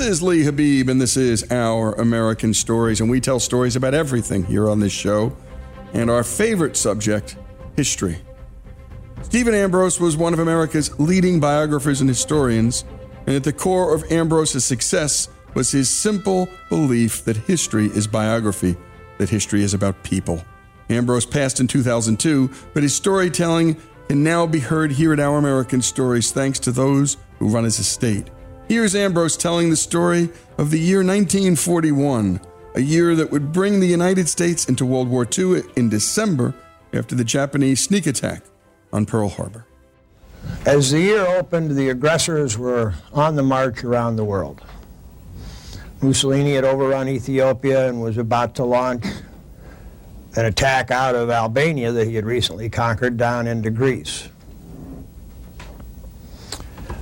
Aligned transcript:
This 0.00 0.08
is 0.08 0.22
Lee 0.22 0.44
Habeeb, 0.44 0.88
and 0.88 0.98
this 0.98 1.18
is 1.18 1.44
Our 1.52 1.92
American 1.92 2.54
Stories, 2.54 3.02
and 3.02 3.10
we 3.10 3.20
tell 3.20 3.38
stories 3.38 3.76
about 3.76 3.92
everything 3.92 4.42
here 4.46 4.70
on 4.70 4.80
this 4.80 4.94
show. 4.94 5.36
And 5.92 6.08
our 6.08 6.24
favorite 6.24 6.74
subject, 6.74 7.36
history. 7.76 8.16
Stephen 9.20 9.52
Ambrose 9.52 10.00
was 10.00 10.16
one 10.16 10.32
of 10.32 10.38
America's 10.38 10.98
leading 10.98 11.38
biographers 11.38 12.00
and 12.00 12.08
historians, 12.08 12.86
and 13.26 13.36
at 13.36 13.44
the 13.44 13.52
core 13.52 13.94
of 13.94 14.10
Ambrose's 14.10 14.64
success 14.64 15.28
was 15.52 15.70
his 15.70 15.90
simple 15.90 16.48
belief 16.70 17.22
that 17.26 17.36
history 17.36 17.88
is 17.88 18.06
biography, 18.06 18.76
that 19.18 19.28
history 19.28 19.62
is 19.62 19.74
about 19.74 20.02
people. 20.02 20.42
Ambrose 20.88 21.26
passed 21.26 21.60
in 21.60 21.66
2002, 21.66 22.48
but 22.72 22.82
his 22.82 22.94
storytelling 22.94 23.76
can 24.08 24.24
now 24.24 24.46
be 24.46 24.60
heard 24.60 24.92
here 24.92 25.12
at 25.12 25.20
Our 25.20 25.36
American 25.36 25.82
Stories 25.82 26.32
thanks 26.32 26.58
to 26.60 26.72
those 26.72 27.18
who 27.38 27.48
run 27.48 27.64
his 27.64 27.78
estate. 27.78 28.30
Here's 28.70 28.94
Ambrose 28.94 29.36
telling 29.36 29.68
the 29.68 29.74
story 29.74 30.28
of 30.56 30.70
the 30.70 30.78
year 30.78 30.98
1941, 30.98 32.40
a 32.76 32.80
year 32.80 33.16
that 33.16 33.32
would 33.32 33.50
bring 33.50 33.80
the 33.80 33.86
United 33.88 34.28
States 34.28 34.68
into 34.68 34.86
World 34.86 35.08
War 35.08 35.26
II 35.26 35.64
in 35.74 35.88
December 35.88 36.54
after 36.92 37.16
the 37.16 37.24
Japanese 37.24 37.82
sneak 37.82 38.06
attack 38.06 38.44
on 38.92 39.06
Pearl 39.06 39.28
Harbor. 39.28 39.66
As 40.66 40.92
the 40.92 41.00
year 41.00 41.26
opened, 41.26 41.72
the 41.72 41.88
aggressors 41.88 42.56
were 42.56 42.94
on 43.12 43.34
the 43.34 43.42
march 43.42 43.82
around 43.82 44.14
the 44.14 44.24
world. 44.24 44.62
Mussolini 46.00 46.54
had 46.54 46.62
overrun 46.62 47.08
Ethiopia 47.08 47.88
and 47.88 48.00
was 48.00 48.18
about 48.18 48.54
to 48.54 48.64
launch 48.64 49.04
an 50.36 50.44
attack 50.44 50.92
out 50.92 51.16
of 51.16 51.28
Albania 51.28 51.90
that 51.90 52.06
he 52.06 52.14
had 52.14 52.24
recently 52.24 52.70
conquered 52.70 53.16
down 53.16 53.48
into 53.48 53.68
Greece. 53.70 54.28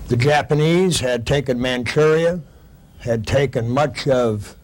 The 0.08 0.16
Japanese 0.16 1.00
had 1.00 1.26
taken 1.26 1.60
Manchuria, 1.60 2.40
had 3.00 3.26
taken 3.26 3.68
much 3.68 4.08
of 4.08 4.56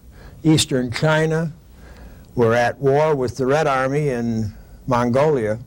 eastern 0.43 0.89
China, 0.89 1.53
were 2.33 2.55
at 2.55 2.79
war 2.79 3.13
with 3.13 3.37
the 3.37 3.45
Red 3.45 3.67
Army 3.67 4.09
in 4.09 4.55
Mongolia 4.87 5.59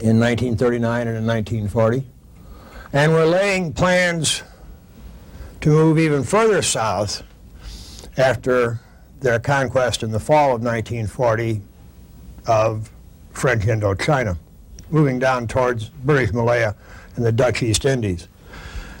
in 0.00 0.18
1939 0.18 1.06
and 1.06 1.16
in 1.16 1.24
1940, 1.24 2.04
and 2.92 3.12
were 3.12 3.24
laying 3.24 3.72
plans 3.72 4.42
to 5.60 5.68
move 5.68 5.96
even 5.96 6.24
further 6.24 6.60
south 6.60 7.22
after 8.16 8.80
their 9.20 9.38
conquest 9.38 10.02
in 10.02 10.10
the 10.10 10.18
fall 10.18 10.56
of 10.56 10.62
1940 10.62 11.62
of 12.48 12.90
French 13.30 13.66
Indochina, 13.66 14.36
moving 14.90 15.20
down 15.20 15.46
towards 15.46 15.90
British 15.90 16.32
Malaya 16.32 16.74
and 17.14 17.24
the 17.24 17.30
Dutch 17.30 17.62
East 17.62 17.84
Indies. 17.84 18.26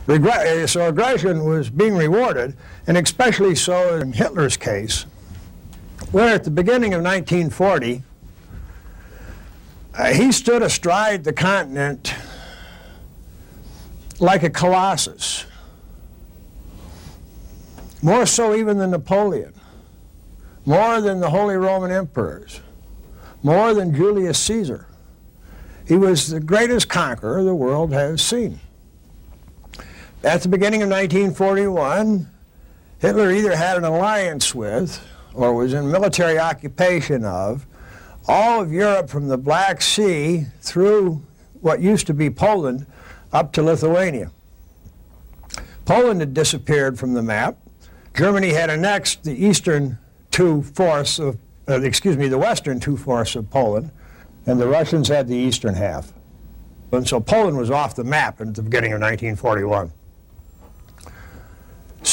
Regre- 0.06 0.68
so 0.68 0.88
aggression 0.88 1.44
was 1.44 1.70
being 1.70 1.96
rewarded, 1.96 2.54
and 2.86 2.96
especially 2.98 3.54
so 3.54 3.98
in 3.98 4.12
Hitler's 4.12 4.56
case, 4.56 5.06
where 6.12 6.34
at 6.34 6.44
the 6.44 6.50
beginning 6.50 6.92
of 6.92 7.02
1940, 7.02 8.02
uh, 9.96 10.12
he 10.12 10.30
stood 10.30 10.62
astride 10.62 11.24
the 11.24 11.32
continent 11.32 12.14
like 14.20 14.42
a 14.42 14.50
colossus, 14.50 15.46
more 18.02 18.26
so 18.26 18.54
even 18.54 18.78
than 18.78 18.90
Napoleon, 18.90 19.54
more 20.66 21.00
than 21.00 21.20
the 21.20 21.30
Holy 21.30 21.56
Roman 21.56 21.90
emperors, 21.90 22.60
more 23.42 23.72
than 23.72 23.94
Julius 23.94 24.38
Caesar. 24.40 24.86
He 25.86 25.96
was 25.96 26.28
the 26.28 26.40
greatest 26.40 26.88
conqueror 26.88 27.42
the 27.42 27.54
world 27.54 27.92
has 27.92 28.20
seen. 28.22 28.60
At 30.24 30.40
the 30.40 30.48
beginning 30.48 30.80
of 30.80 30.88
1941, 30.88 32.30
Hitler 32.98 33.30
either 33.30 33.54
had 33.54 33.76
an 33.76 33.84
alliance 33.84 34.54
with 34.54 35.06
or 35.34 35.52
was 35.52 35.74
in 35.74 35.90
military 35.90 36.38
occupation 36.38 37.26
of 37.26 37.66
all 38.26 38.62
of 38.62 38.72
Europe 38.72 39.10
from 39.10 39.28
the 39.28 39.36
Black 39.36 39.82
Sea 39.82 40.46
through 40.62 41.20
what 41.60 41.82
used 41.82 42.06
to 42.06 42.14
be 42.14 42.30
Poland 42.30 42.86
up 43.34 43.52
to 43.52 43.62
Lithuania. 43.62 44.30
Poland 45.84 46.20
had 46.20 46.32
disappeared 46.32 46.98
from 46.98 47.12
the 47.12 47.22
map. 47.22 47.58
Germany 48.16 48.54
had 48.54 48.70
annexed 48.70 49.24
the 49.24 49.44
eastern 49.44 49.98
two 50.30 50.62
fourths 50.62 51.18
of, 51.18 51.36
uh, 51.68 51.82
excuse 51.82 52.16
me, 52.16 52.28
the 52.28 52.38
western 52.38 52.80
two 52.80 52.96
fourths 52.96 53.36
of 53.36 53.50
Poland, 53.50 53.90
and 54.46 54.58
the 54.58 54.68
Russians 54.68 55.08
had 55.08 55.28
the 55.28 55.36
eastern 55.36 55.74
half. 55.74 56.14
And 56.92 57.06
so 57.06 57.20
Poland 57.20 57.58
was 57.58 57.70
off 57.70 57.94
the 57.94 58.04
map 58.04 58.40
at 58.40 58.54
the 58.54 58.62
beginning 58.62 58.94
of 58.94 59.02
1941. 59.02 59.92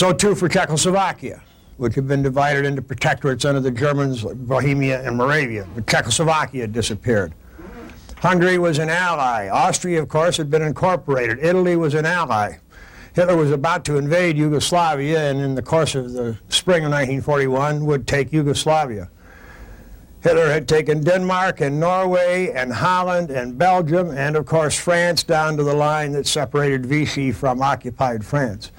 So 0.01 0.12
too 0.12 0.33
for 0.33 0.50
Czechoslovakia, 0.50 1.44
which 1.77 1.94
had 1.94 2.07
been 2.07 2.24
divided 2.24 2.65
into 2.65 2.81
protectorates 2.81 3.48
under 3.48 3.59
the 3.59 3.69
Germans, 3.69 4.24
like 4.24 4.36
Bohemia 4.36 5.00
and 5.07 5.15
Moravia. 5.15 5.68
But 5.75 5.86
Czechoslovakia 5.86 6.65
disappeared. 6.65 7.36
Hungary 8.18 8.57
was 8.57 8.80
an 8.80 8.89
ally. 8.89 9.48
Austria, 9.48 10.01
of 10.01 10.09
course, 10.09 10.38
had 10.38 10.50
been 10.50 10.63
incorporated. 10.63 11.38
Italy 11.39 11.75
was 11.75 11.94
an 11.94 12.07
ally. 12.07 12.57
Hitler 13.13 13.38
was 13.38 13.51
about 13.51 13.86
to 13.86 13.98
invade 13.98 14.38
Yugoslavia, 14.38 15.30
and 15.30 15.39
in 15.39 15.53
the 15.53 15.62
course 15.62 15.94
of 15.94 16.13
the 16.13 16.36
spring 16.50 16.83
of 16.83 16.89
1941, 16.89 17.86
would 17.86 18.07
take 18.07 18.33
Yugoslavia. 18.33 19.07
Hitler 20.24 20.50
had 20.50 20.68
taken 20.68 21.03
Denmark 21.03 21.62
and 21.62 21.80
Norway 21.80 22.51
and 22.56 22.74
Holland 22.74 23.30
and 23.30 23.56
Belgium 23.56 24.09
and, 24.09 24.36
of 24.36 24.48
course, 24.48 24.80
France 24.80 25.21
down 25.21 25.57
to 25.57 25.63
the 25.63 25.75
line 25.75 26.13
that 26.13 26.25
separated 26.25 26.88
Vichy 26.88 27.31
from 27.31 27.62
occupied 27.62 28.25
France. 28.25 28.71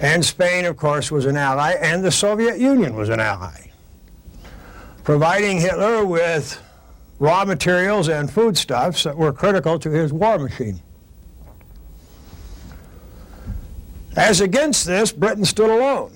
And 0.00 0.24
Spain, 0.24 0.64
of 0.64 0.76
course, 0.76 1.10
was 1.10 1.26
an 1.26 1.36
ally, 1.36 1.72
and 1.72 2.04
the 2.04 2.12
Soviet 2.12 2.58
Union 2.58 2.94
was 2.94 3.08
an 3.08 3.18
ally, 3.18 3.70
providing 5.02 5.58
Hitler 5.60 6.04
with 6.04 6.62
raw 7.18 7.44
materials 7.44 8.08
and 8.08 8.30
foodstuffs 8.30 9.02
that 9.02 9.16
were 9.16 9.32
critical 9.32 9.78
to 9.80 9.90
his 9.90 10.12
war 10.12 10.38
machine. 10.38 10.80
As 14.16 14.40
against 14.40 14.86
this, 14.86 15.12
Britain 15.12 15.44
stood 15.44 15.70
alone. 15.70 16.12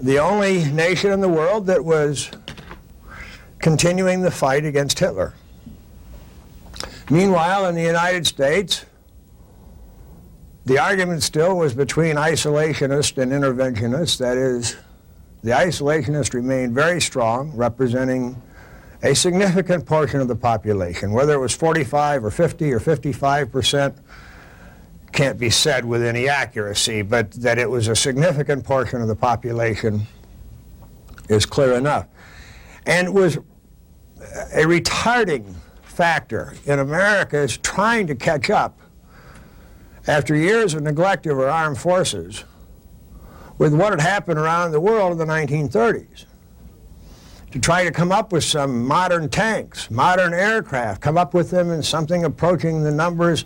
The 0.00 0.18
only 0.18 0.64
nation 0.64 1.12
in 1.12 1.20
the 1.20 1.28
world 1.28 1.66
that 1.66 1.84
was 1.84 2.30
continuing 3.58 4.22
the 4.22 4.30
fight 4.30 4.64
against 4.64 4.98
Hitler. 4.98 5.34
Meanwhile, 7.08 7.66
in 7.66 7.74
the 7.74 7.82
United 7.82 8.26
States, 8.26 8.84
the 10.64 10.78
argument 10.78 11.22
still 11.22 11.56
was 11.56 11.74
between 11.74 12.16
isolationists 12.16 13.20
and 13.20 13.32
interventionists. 13.32 14.18
That 14.18 14.36
is, 14.36 14.76
the 15.42 15.50
isolationists 15.50 16.34
remained 16.34 16.74
very 16.74 17.00
strong, 17.00 17.52
representing 17.56 18.40
a 19.02 19.14
significant 19.14 19.84
portion 19.84 20.20
of 20.20 20.28
the 20.28 20.36
population. 20.36 21.12
Whether 21.12 21.34
it 21.34 21.40
was 21.40 21.54
45 21.54 22.24
or 22.24 22.30
50 22.30 22.72
or 22.72 22.78
55 22.78 23.50
percent 23.50 23.98
can't 25.12 25.38
be 25.38 25.50
said 25.50 25.84
with 25.84 26.02
any 26.02 26.28
accuracy, 26.28 27.02
but 27.02 27.32
that 27.32 27.58
it 27.58 27.68
was 27.68 27.88
a 27.88 27.96
significant 27.96 28.64
portion 28.64 29.02
of 29.02 29.08
the 29.08 29.16
population 29.16 30.06
is 31.28 31.44
clear 31.44 31.74
enough. 31.74 32.06
And 32.86 33.08
it 33.08 33.12
was 33.12 33.36
a 33.36 34.64
retarding 34.64 35.54
factor 35.82 36.54
in 36.64 36.78
America 36.78 36.78
America's 36.78 37.58
trying 37.58 38.06
to 38.06 38.14
catch 38.14 38.48
up 38.48 38.78
after 40.06 40.34
years 40.34 40.74
of 40.74 40.82
neglect 40.82 41.26
of 41.26 41.38
our 41.38 41.48
armed 41.48 41.78
forces 41.78 42.44
with 43.58 43.74
what 43.74 43.92
had 43.92 44.00
happened 44.00 44.38
around 44.38 44.72
the 44.72 44.80
world 44.80 45.12
in 45.12 45.18
the 45.18 45.24
1930s. 45.24 46.24
To 47.52 47.60
try 47.60 47.84
to 47.84 47.90
come 47.90 48.10
up 48.10 48.32
with 48.32 48.44
some 48.44 48.84
modern 48.86 49.28
tanks, 49.28 49.90
modern 49.90 50.32
aircraft, 50.32 51.02
come 51.02 51.18
up 51.18 51.34
with 51.34 51.50
them 51.50 51.70
in 51.70 51.82
something 51.82 52.24
approaching 52.24 52.82
the 52.82 52.90
numbers 52.90 53.44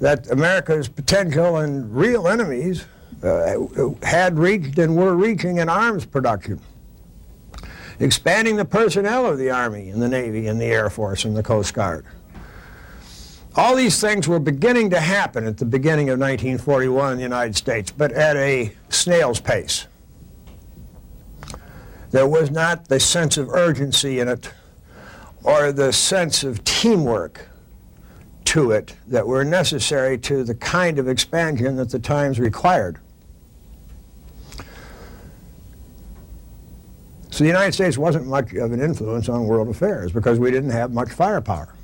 that 0.00 0.28
America's 0.30 0.88
potential 0.88 1.58
and 1.58 1.94
real 1.94 2.28
enemies 2.28 2.84
uh, 3.22 3.54
had 4.02 4.38
reached 4.38 4.78
and 4.78 4.96
were 4.96 5.14
reaching 5.14 5.58
in 5.58 5.68
arms 5.68 6.04
production. 6.04 6.60
Expanding 8.00 8.56
the 8.56 8.64
personnel 8.64 9.26
of 9.26 9.38
the 9.38 9.50
Army 9.50 9.88
and 9.90 10.00
the 10.00 10.08
Navy 10.08 10.46
and 10.46 10.60
the 10.60 10.66
Air 10.66 10.88
Force 10.90 11.24
and 11.24 11.36
the 11.36 11.42
Coast 11.42 11.74
Guard. 11.74 12.06
All 13.56 13.74
these 13.74 14.00
things 14.00 14.28
were 14.28 14.38
beginning 14.38 14.90
to 14.90 15.00
happen 15.00 15.46
at 15.46 15.56
the 15.56 15.64
beginning 15.64 16.10
of 16.10 16.18
1941 16.18 17.12
in 17.12 17.16
the 17.16 17.22
United 17.22 17.56
States, 17.56 17.90
but 17.90 18.12
at 18.12 18.36
a 18.36 18.72
snail's 18.88 19.40
pace. 19.40 19.86
There 22.10 22.26
was 22.26 22.50
not 22.50 22.88
the 22.88 23.00
sense 23.00 23.36
of 23.36 23.50
urgency 23.50 24.20
in 24.20 24.28
it 24.28 24.50
or 25.42 25.72
the 25.72 25.92
sense 25.92 26.42
of 26.44 26.64
teamwork 26.64 27.48
to 28.46 28.70
it 28.70 28.94
that 29.06 29.26
were 29.26 29.44
necessary 29.44 30.16
to 30.18 30.42
the 30.42 30.54
kind 30.54 30.98
of 30.98 31.08
expansion 31.08 31.76
that 31.76 31.90
the 31.90 31.98
times 31.98 32.40
required. 32.40 32.98
So 37.30 37.44
the 37.44 37.48
United 37.48 37.72
States 37.72 37.98
wasn't 37.98 38.26
much 38.26 38.54
of 38.54 38.72
an 38.72 38.80
influence 38.80 39.28
on 39.28 39.46
world 39.46 39.68
affairs 39.68 40.12
because 40.12 40.38
we 40.38 40.50
didn't 40.50 40.70
have 40.70 40.92
much 40.92 41.10
firepower. 41.10 41.74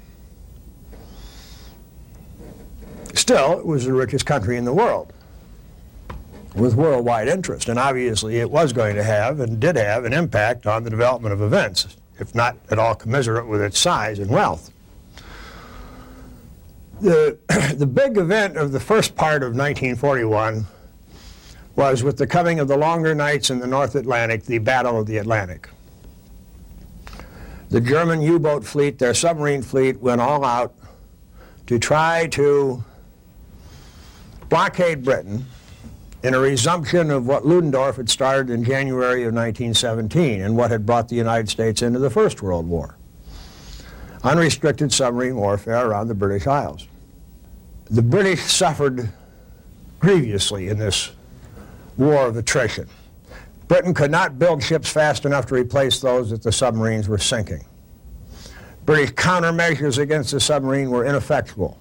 Still, 3.25 3.59
it 3.59 3.67
was 3.67 3.87
the 3.87 3.93
richest 3.93 4.26
country 4.26 4.56
in 4.56 4.65
the 4.65 4.73
world 4.75 5.12
with 6.55 6.75
worldwide 6.75 7.26
interest, 7.26 7.69
and 7.69 7.79
obviously 7.79 8.37
it 8.37 8.50
was 8.50 8.73
going 8.73 8.94
to 8.97 9.03
have 9.03 9.41
and 9.41 9.59
did 9.59 9.76
have 9.76 10.05
an 10.05 10.12
impact 10.12 10.67
on 10.67 10.85
the 10.85 10.91
development 10.91 11.32
of 11.32 11.41
events, 11.41 11.97
if 12.21 12.35
not 12.35 12.56
at 12.71 12.79
all 12.79 12.94
commensurate 12.94 13.47
with 13.47 13.61
its 13.61 13.79
size 13.79 14.19
and 14.19 14.31
wealth 14.31 14.71
the, 17.00 17.38
the 17.76 17.87
big 17.87 18.17
event 18.17 18.56
of 18.56 18.73
the 18.73 18.81
first 18.81 19.15
part 19.15 19.43
of 19.43 19.50
1941 19.50 20.67
was 21.77 22.03
with 22.03 22.17
the 22.17 22.27
coming 22.27 22.61
of 22.61 22.69
the 22.69 22.77
longer 22.77 23.15
nights 23.15 23.50
in 23.50 23.59
the 23.59 23.67
North 23.67 23.94
Atlantic, 23.94 24.44
the 24.44 24.59
Battle 24.59 24.99
of 24.99 25.06
the 25.06 25.19
Atlantic. 25.19 25.69
The 27.70 27.81
German 27.81 28.23
U-boat 28.23 28.65
fleet, 28.65 28.99
their 28.99 29.15
submarine 29.15 29.62
fleet, 29.62 30.00
went 30.00 30.20
all 30.20 30.44
out 30.44 30.75
to 31.67 31.79
try 31.79 32.29
to 32.29 32.85
blockade 34.55 35.03
Britain 35.03 35.45
in 36.23 36.33
a 36.33 36.39
resumption 36.39 37.11
of 37.11 37.27
what 37.27 37.45
Ludendorff 37.45 37.97
had 37.97 38.09
started 38.09 38.51
in 38.51 38.62
January 38.62 39.25
of 39.25 39.35
1917 39.35 40.43
and 40.43 40.56
what 40.56 40.71
had 40.71 40.87
brought 40.87 41.09
the 41.09 41.17
United 41.17 41.49
States 41.49 41.83
into 41.83 41.99
the 41.99 42.09
First 42.09 42.41
World 42.41 42.69
War 42.69 42.97
unrestricted 44.23 44.93
submarine 44.93 45.35
warfare 45.35 45.85
around 45.85 46.06
the 46.06 46.15
British 46.15 46.47
Isles. 46.47 46.87
The 47.91 48.01
British 48.01 48.43
suffered 48.43 49.11
grievously 49.99 50.69
in 50.69 50.79
this 50.79 51.11
war 51.97 52.25
of 52.25 52.37
attrition. 52.37 52.87
Britain 53.67 53.93
could 53.93 54.12
not 54.12 54.39
build 54.39 54.62
ships 54.62 54.89
fast 54.89 55.25
enough 55.25 55.47
to 55.47 55.56
replace 55.56 55.99
those 55.99 56.31
that 56.31 56.45
the 56.45 56.53
submarines 56.53 57.09
were 57.09 57.19
sinking. 57.19 57.65
British 58.87 59.15
countermeasures 59.15 59.99
against 59.99 60.31
the 60.31 60.39
submarine 60.39 60.91
were 60.91 61.05
ineffectual, 61.05 61.77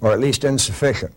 or 0.00 0.12
at 0.12 0.18
least 0.18 0.44
insufficient. 0.44 1.12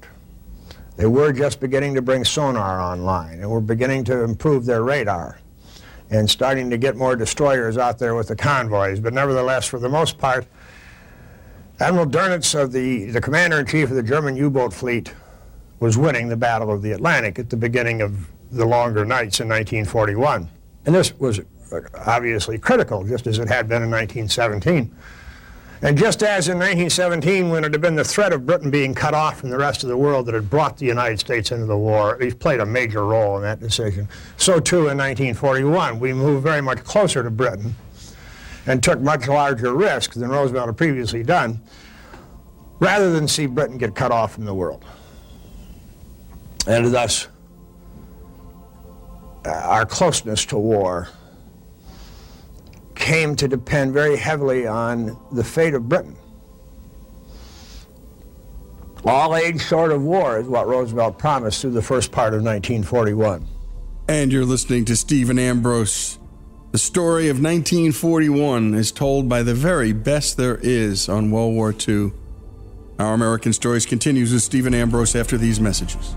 They 1.01 1.07
were 1.07 1.33
just 1.33 1.59
beginning 1.59 1.95
to 1.95 2.01
bring 2.03 2.23
sonar 2.23 2.79
online 2.79 3.39
and 3.39 3.49
were 3.49 3.59
beginning 3.59 4.03
to 4.03 4.23
improve 4.23 4.67
their 4.67 4.83
radar 4.83 5.39
and 6.11 6.29
starting 6.29 6.69
to 6.69 6.77
get 6.77 6.95
more 6.95 7.15
destroyers 7.15 7.75
out 7.75 7.97
there 7.97 8.13
with 8.13 8.27
the 8.27 8.35
convoys. 8.35 8.99
But 8.99 9.13
nevertheless, 9.13 9.65
for 9.65 9.79
the 9.79 9.89
most 9.89 10.19
part, 10.19 10.45
Admiral 11.79 12.05
Dönitz, 12.05 12.53
of 12.53 12.71
the, 12.71 13.05
the 13.05 13.19
commander-in-chief 13.19 13.89
of 13.89 13.95
the 13.95 14.03
German 14.03 14.35
U-boat 14.35 14.75
fleet, 14.75 15.11
was 15.79 15.97
winning 15.97 16.27
the 16.29 16.37
Battle 16.37 16.71
of 16.71 16.83
the 16.83 16.91
Atlantic 16.91 17.39
at 17.39 17.49
the 17.49 17.57
beginning 17.57 18.03
of 18.03 18.29
the 18.51 18.65
longer 18.67 19.03
nights 19.03 19.39
in 19.39 19.49
1941. 19.49 20.47
And 20.85 20.93
this 20.93 21.17
was 21.17 21.41
obviously 22.05 22.59
critical, 22.59 23.03
just 23.05 23.25
as 23.25 23.39
it 23.39 23.47
had 23.47 23.67
been 23.67 23.81
in 23.81 23.89
1917. 23.89 24.95
And 25.83 25.97
just 25.97 26.21
as 26.21 26.47
in 26.47 26.59
1917, 26.59 27.49
when 27.49 27.63
it 27.63 27.73
had 27.73 27.81
been 27.81 27.95
the 27.95 28.03
threat 28.03 28.33
of 28.33 28.45
Britain 28.45 28.69
being 28.69 28.93
cut 28.93 29.15
off 29.15 29.39
from 29.39 29.49
the 29.49 29.57
rest 29.57 29.81
of 29.81 29.89
the 29.89 29.97
world 29.97 30.27
that 30.27 30.35
had 30.35 30.47
brought 30.47 30.77
the 30.77 30.85
United 30.85 31.19
States 31.19 31.51
into 31.51 31.65
the 31.65 31.77
war, 31.77 32.19
he 32.21 32.29
played 32.31 32.59
a 32.59 32.65
major 32.65 33.03
role 33.03 33.35
in 33.37 33.41
that 33.41 33.59
decision. 33.59 34.07
So 34.37 34.59
too 34.59 34.89
in 34.89 34.97
1941, 34.97 35.99
we 35.99 36.13
moved 36.13 36.43
very 36.43 36.61
much 36.61 36.83
closer 36.83 37.23
to 37.23 37.31
Britain 37.31 37.73
and 38.67 38.83
took 38.83 38.99
much 38.99 39.27
larger 39.27 39.73
risks 39.73 40.15
than 40.15 40.29
Roosevelt 40.29 40.67
had 40.67 40.77
previously 40.77 41.23
done, 41.23 41.59
rather 42.79 43.11
than 43.11 43.27
see 43.27 43.47
Britain 43.47 43.79
get 43.79 43.95
cut 43.95 44.11
off 44.11 44.35
from 44.35 44.45
the 44.45 44.53
world. 44.53 44.85
And 46.67 46.93
thus, 46.93 47.27
uh, 49.45 49.49
our 49.49 49.87
closeness 49.87 50.45
to 50.45 50.59
war 50.59 51.09
came 53.01 53.35
to 53.35 53.47
depend 53.47 53.93
very 53.93 54.15
heavily 54.15 54.65
on 54.65 55.17
the 55.33 55.43
fate 55.43 55.73
of 55.73 55.89
Britain. 55.89 56.15
All 59.03 59.35
aid 59.35 59.59
short 59.59 59.91
of 59.91 60.03
war 60.03 60.37
is 60.37 60.47
what 60.47 60.67
Roosevelt 60.67 61.17
promised 61.17 61.61
through 61.61 61.71
the 61.71 61.81
first 61.81 62.11
part 62.11 62.33
of 62.33 62.43
1941. 62.43 63.45
And 64.07 64.31
you're 64.31 64.45
listening 64.45 64.85
to 64.85 64.95
Stephen 64.95 65.39
Ambrose. 65.39 66.19
The 66.71 66.77
story 66.77 67.27
of 67.27 67.37
1941 67.37 68.75
is 68.75 68.91
told 68.91 69.27
by 69.27 69.41
the 69.43 69.55
very 69.55 69.91
best 69.91 70.37
there 70.37 70.59
is 70.61 71.09
on 71.09 71.31
World 71.31 71.55
War 71.55 71.73
II. 71.75 72.11
Our 72.99 73.13
American 73.13 73.51
Stories 73.51 73.87
continues 73.87 74.31
with 74.31 74.43
Stephen 74.43 74.75
Ambrose 74.75 75.15
after 75.15 75.37
these 75.37 75.59
messages. 75.59 76.15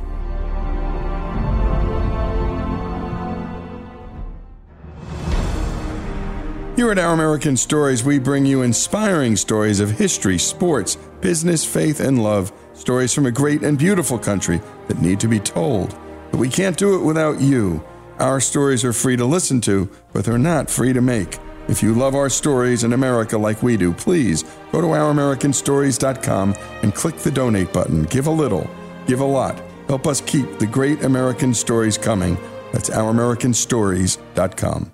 Here 6.77 6.91
at 6.91 6.99
Our 6.99 7.15
American 7.15 7.57
Stories, 7.57 8.03
we 8.03 8.19
bring 8.19 8.45
you 8.45 8.63
inspiring 8.63 9.37
stories 9.37 9.79
of 9.79 9.93
history, 9.93 10.39
sports, 10.39 10.97
business, 11.21 11.65
faith, 11.65 12.01
and 12.01 12.21
love. 12.21 12.53
Stories 12.73 13.15
from 13.15 13.27
a 13.27 13.31
great 13.31 13.63
and 13.63 13.79
beautiful 13.79 14.19
country 14.19 14.61
that 14.89 15.01
need 15.01 15.21
to 15.21 15.29
be 15.29 15.39
told. 15.39 15.97
But 16.33 16.41
we 16.41 16.49
can't 16.49 16.77
do 16.77 16.97
it 16.97 17.05
without 17.05 17.41
you. 17.41 17.81
Our 18.19 18.41
stories 18.41 18.85
are 18.85 18.93
free 18.93 19.17
to 19.17 19.25
listen 19.25 19.61
to, 19.63 19.89
but 20.13 20.25
they're 20.25 20.37
not 20.37 20.69
free 20.69 20.93
to 20.93 21.01
make. 21.01 21.39
If 21.69 21.81
you 21.81 21.95
love 21.95 22.17
our 22.17 22.29
stories 22.29 22.83
in 22.83 22.93
America 22.93 23.39
like 23.39 23.63
we 23.63 23.77
do, 23.77 23.93
please 23.93 24.43
go 24.73 24.81
to 24.81 24.89
ouramericanstories.com 24.89 26.57
and 26.83 26.93
click 26.93 27.19
the 27.19 27.31
donate 27.31 27.73
button. 27.73 28.03
Give 28.03 28.27
a 28.27 28.33
little, 28.33 28.69
give 29.07 29.21
a 29.21 29.25
lot. 29.25 29.63
Help 29.87 30.09
us 30.09 30.21
keep 30.21 30.59
the 30.59 30.67
great 30.67 31.05
American 31.05 31.55
stories 31.55 31.97
coming. 31.97 32.37
That's 32.73 32.91
ouramericanstories.com. 32.91 34.94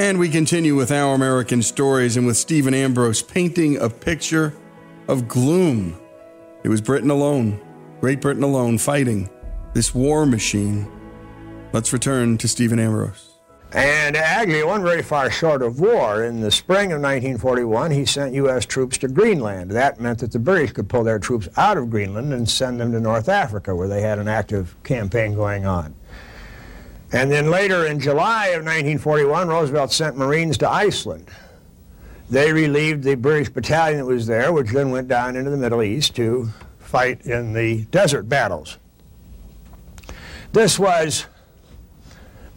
And 0.00 0.18
we 0.18 0.30
continue 0.30 0.74
with 0.76 0.90
our 0.90 1.14
American 1.14 1.62
stories 1.62 2.16
and 2.16 2.26
with 2.26 2.38
Stephen 2.38 2.72
Ambrose 2.72 3.20
painting 3.20 3.76
a 3.76 3.90
picture 3.90 4.54
of 5.08 5.28
gloom. 5.28 6.00
It 6.64 6.70
was 6.70 6.80
Britain 6.80 7.10
alone, 7.10 7.60
Great 8.00 8.22
Britain 8.22 8.42
alone, 8.42 8.78
fighting 8.78 9.28
this 9.74 9.94
war 9.94 10.24
machine. 10.24 10.90
Let's 11.74 11.92
return 11.92 12.38
to 12.38 12.48
Stephen 12.48 12.78
Ambrose. 12.78 13.34
And 13.72 14.16
actually, 14.16 14.64
wasn't 14.64 14.86
very 14.86 15.02
far 15.02 15.30
short 15.30 15.60
of 15.60 15.80
war. 15.80 16.24
In 16.24 16.40
the 16.40 16.50
spring 16.50 16.92
of 16.92 17.02
1941, 17.02 17.90
he 17.90 18.06
sent 18.06 18.32
U.S. 18.32 18.64
troops 18.64 18.96
to 18.98 19.08
Greenland. 19.08 19.70
That 19.70 20.00
meant 20.00 20.20
that 20.20 20.32
the 20.32 20.38
British 20.38 20.72
could 20.72 20.88
pull 20.88 21.04
their 21.04 21.18
troops 21.18 21.46
out 21.58 21.76
of 21.76 21.90
Greenland 21.90 22.32
and 22.32 22.48
send 22.48 22.80
them 22.80 22.90
to 22.92 23.00
North 23.00 23.28
Africa, 23.28 23.76
where 23.76 23.86
they 23.86 24.00
had 24.00 24.18
an 24.18 24.28
active 24.28 24.74
campaign 24.82 25.34
going 25.34 25.66
on. 25.66 25.94
And 27.12 27.30
then 27.30 27.50
later 27.50 27.86
in 27.86 27.98
July 27.98 28.48
of 28.48 28.64
1941, 28.64 29.48
Roosevelt 29.48 29.92
sent 29.92 30.16
Marines 30.16 30.56
to 30.58 30.68
Iceland. 30.68 31.28
They 32.28 32.52
relieved 32.52 33.02
the 33.02 33.16
British 33.16 33.48
battalion 33.48 33.98
that 33.98 34.06
was 34.06 34.26
there, 34.26 34.52
which 34.52 34.70
then 34.70 34.90
went 34.90 35.08
down 35.08 35.34
into 35.34 35.50
the 35.50 35.56
Middle 35.56 35.82
East 35.82 36.14
to 36.16 36.50
fight 36.78 37.26
in 37.26 37.52
the 37.52 37.82
desert 37.86 38.28
battles. 38.28 38.78
This 40.52 40.78
was 40.78 41.26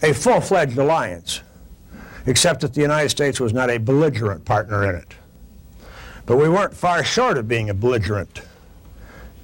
a 0.04 0.14
full-fledged 0.14 0.78
alliance, 0.78 1.42
except 2.28 2.62
that 2.62 2.76
the 2.76 2.82
United 2.82 3.10
States 3.10 3.40
was 3.40 3.54
not 3.54 3.72
a 3.72 3.80
belligerent 3.80 4.46
partner 4.46 4.88
in 4.88 4.96
it. 4.96 5.16
But 6.26 6.38
we 6.38 6.48
weren't 6.48 6.76
far 6.76 7.04
short 7.04 7.38
of 7.38 7.48
being 7.48 7.70
a 7.70 7.74
belligerent 7.74 8.42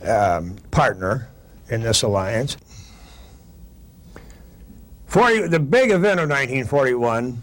um, 0.07 0.55
partner 0.69 1.29
in 1.69 1.81
this 1.81 2.03
alliance. 2.03 2.57
40, 5.09 5.47
the 5.47 5.59
big 5.59 5.89
event 5.89 6.19
of 6.19 6.29
1941 6.29 7.41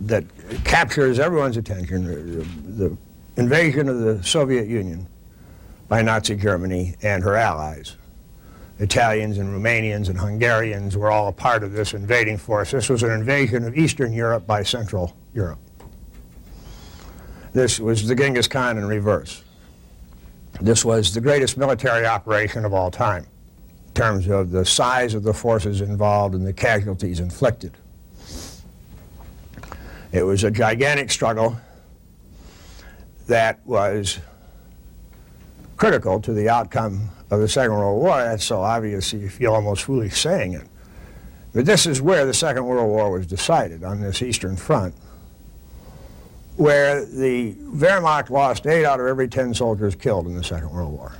that 0.00 0.24
captures 0.64 1.18
everyone's 1.18 1.58
attention, 1.58 2.06
the, 2.06 2.86
the 2.86 2.96
invasion 3.36 3.90
of 3.90 4.00
the 4.00 4.22
Soviet 4.22 4.66
Union 4.66 5.06
by 5.86 6.00
Nazi 6.00 6.34
Germany 6.34 6.94
and 7.02 7.22
her 7.22 7.36
allies. 7.36 7.96
Italians 8.78 9.36
and 9.36 9.50
Romanians 9.50 10.08
and 10.08 10.18
Hungarians 10.18 10.96
were 10.96 11.10
all 11.10 11.28
a 11.28 11.32
part 11.32 11.62
of 11.62 11.72
this 11.72 11.92
invading 11.92 12.38
force. 12.38 12.70
This 12.70 12.88
was 12.88 13.02
an 13.02 13.10
invasion 13.10 13.64
of 13.64 13.76
Eastern 13.76 14.14
Europe 14.14 14.46
by 14.46 14.62
Central 14.62 15.14
Europe. 15.34 15.58
This 17.52 17.78
was 17.78 18.06
the 18.06 18.14
Genghis 18.14 18.48
Khan 18.48 18.78
in 18.78 18.86
reverse. 18.86 19.44
This 20.58 20.86
was 20.86 21.12
the 21.12 21.20
greatest 21.20 21.58
military 21.58 22.06
operation 22.06 22.64
of 22.64 22.72
all 22.72 22.90
time 22.90 23.26
terms 23.98 24.28
of 24.28 24.52
the 24.52 24.64
size 24.64 25.14
of 25.14 25.24
the 25.24 25.34
forces 25.34 25.80
involved 25.80 26.32
and 26.36 26.46
the 26.46 26.52
casualties 26.52 27.18
inflicted. 27.18 27.72
It 30.12 30.22
was 30.22 30.44
a 30.44 30.52
gigantic 30.52 31.10
struggle 31.10 31.58
that 33.26 33.58
was 33.66 34.20
critical 35.76 36.20
to 36.20 36.32
the 36.32 36.48
outcome 36.48 37.08
of 37.32 37.40
the 37.40 37.48
Second 37.48 37.72
World 37.72 38.00
War. 38.00 38.22
That's 38.22 38.44
so 38.44 38.62
obvious 38.62 39.12
you 39.12 39.28
feel 39.28 39.52
almost 39.52 39.82
foolish 39.82 40.16
saying 40.16 40.52
it. 40.52 40.68
But 41.52 41.66
this 41.66 41.84
is 41.84 42.00
where 42.00 42.24
the 42.24 42.32
Second 42.32 42.66
World 42.66 42.88
War 42.88 43.10
was 43.10 43.26
decided, 43.26 43.82
on 43.82 44.00
this 44.00 44.22
Eastern 44.22 44.56
Front, 44.56 44.94
where 46.56 47.04
the 47.04 47.54
Wehrmacht 47.54 48.30
lost 48.30 48.64
eight 48.64 48.84
out 48.84 49.00
of 49.00 49.06
every 49.06 49.26
ten 49.26 49.54
soldiers 49.54 49.96
killed 49.96 50.26
in 50.26 50.36
the 50.36 50.44
Second 50.44 50.70
World 50.70 50.92
War. 50.92 51.17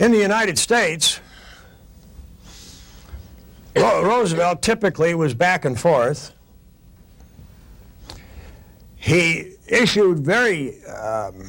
In 0.00 0.12
the 0.12 0.18
United 0.18 0.58
States, 0.58 1.20
Roosevelt 3.76 4.62
typically 4.62 5.14
was 5.14 5.34
back 5.34 5.66
and 5.66 5.78
forth. 5.78 6.32
He 8.96 9.56
issued 9.68 10.20
very 10.20 10.82
um, 10.86 11.46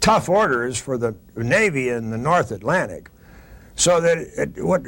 tough 0.00 0.28
orders 0.28 0.76
for 0.76 0.98
the 0.98 1.14
Navy 1.36 1.90
in 1.90 2.10
the 2.10 2.18
North 2.18 2.50
Atlantic 2.50 3.10
so 3.76 4.00
that 4.00 4.18
it, 4.18 4.64
what, 4.64 4.82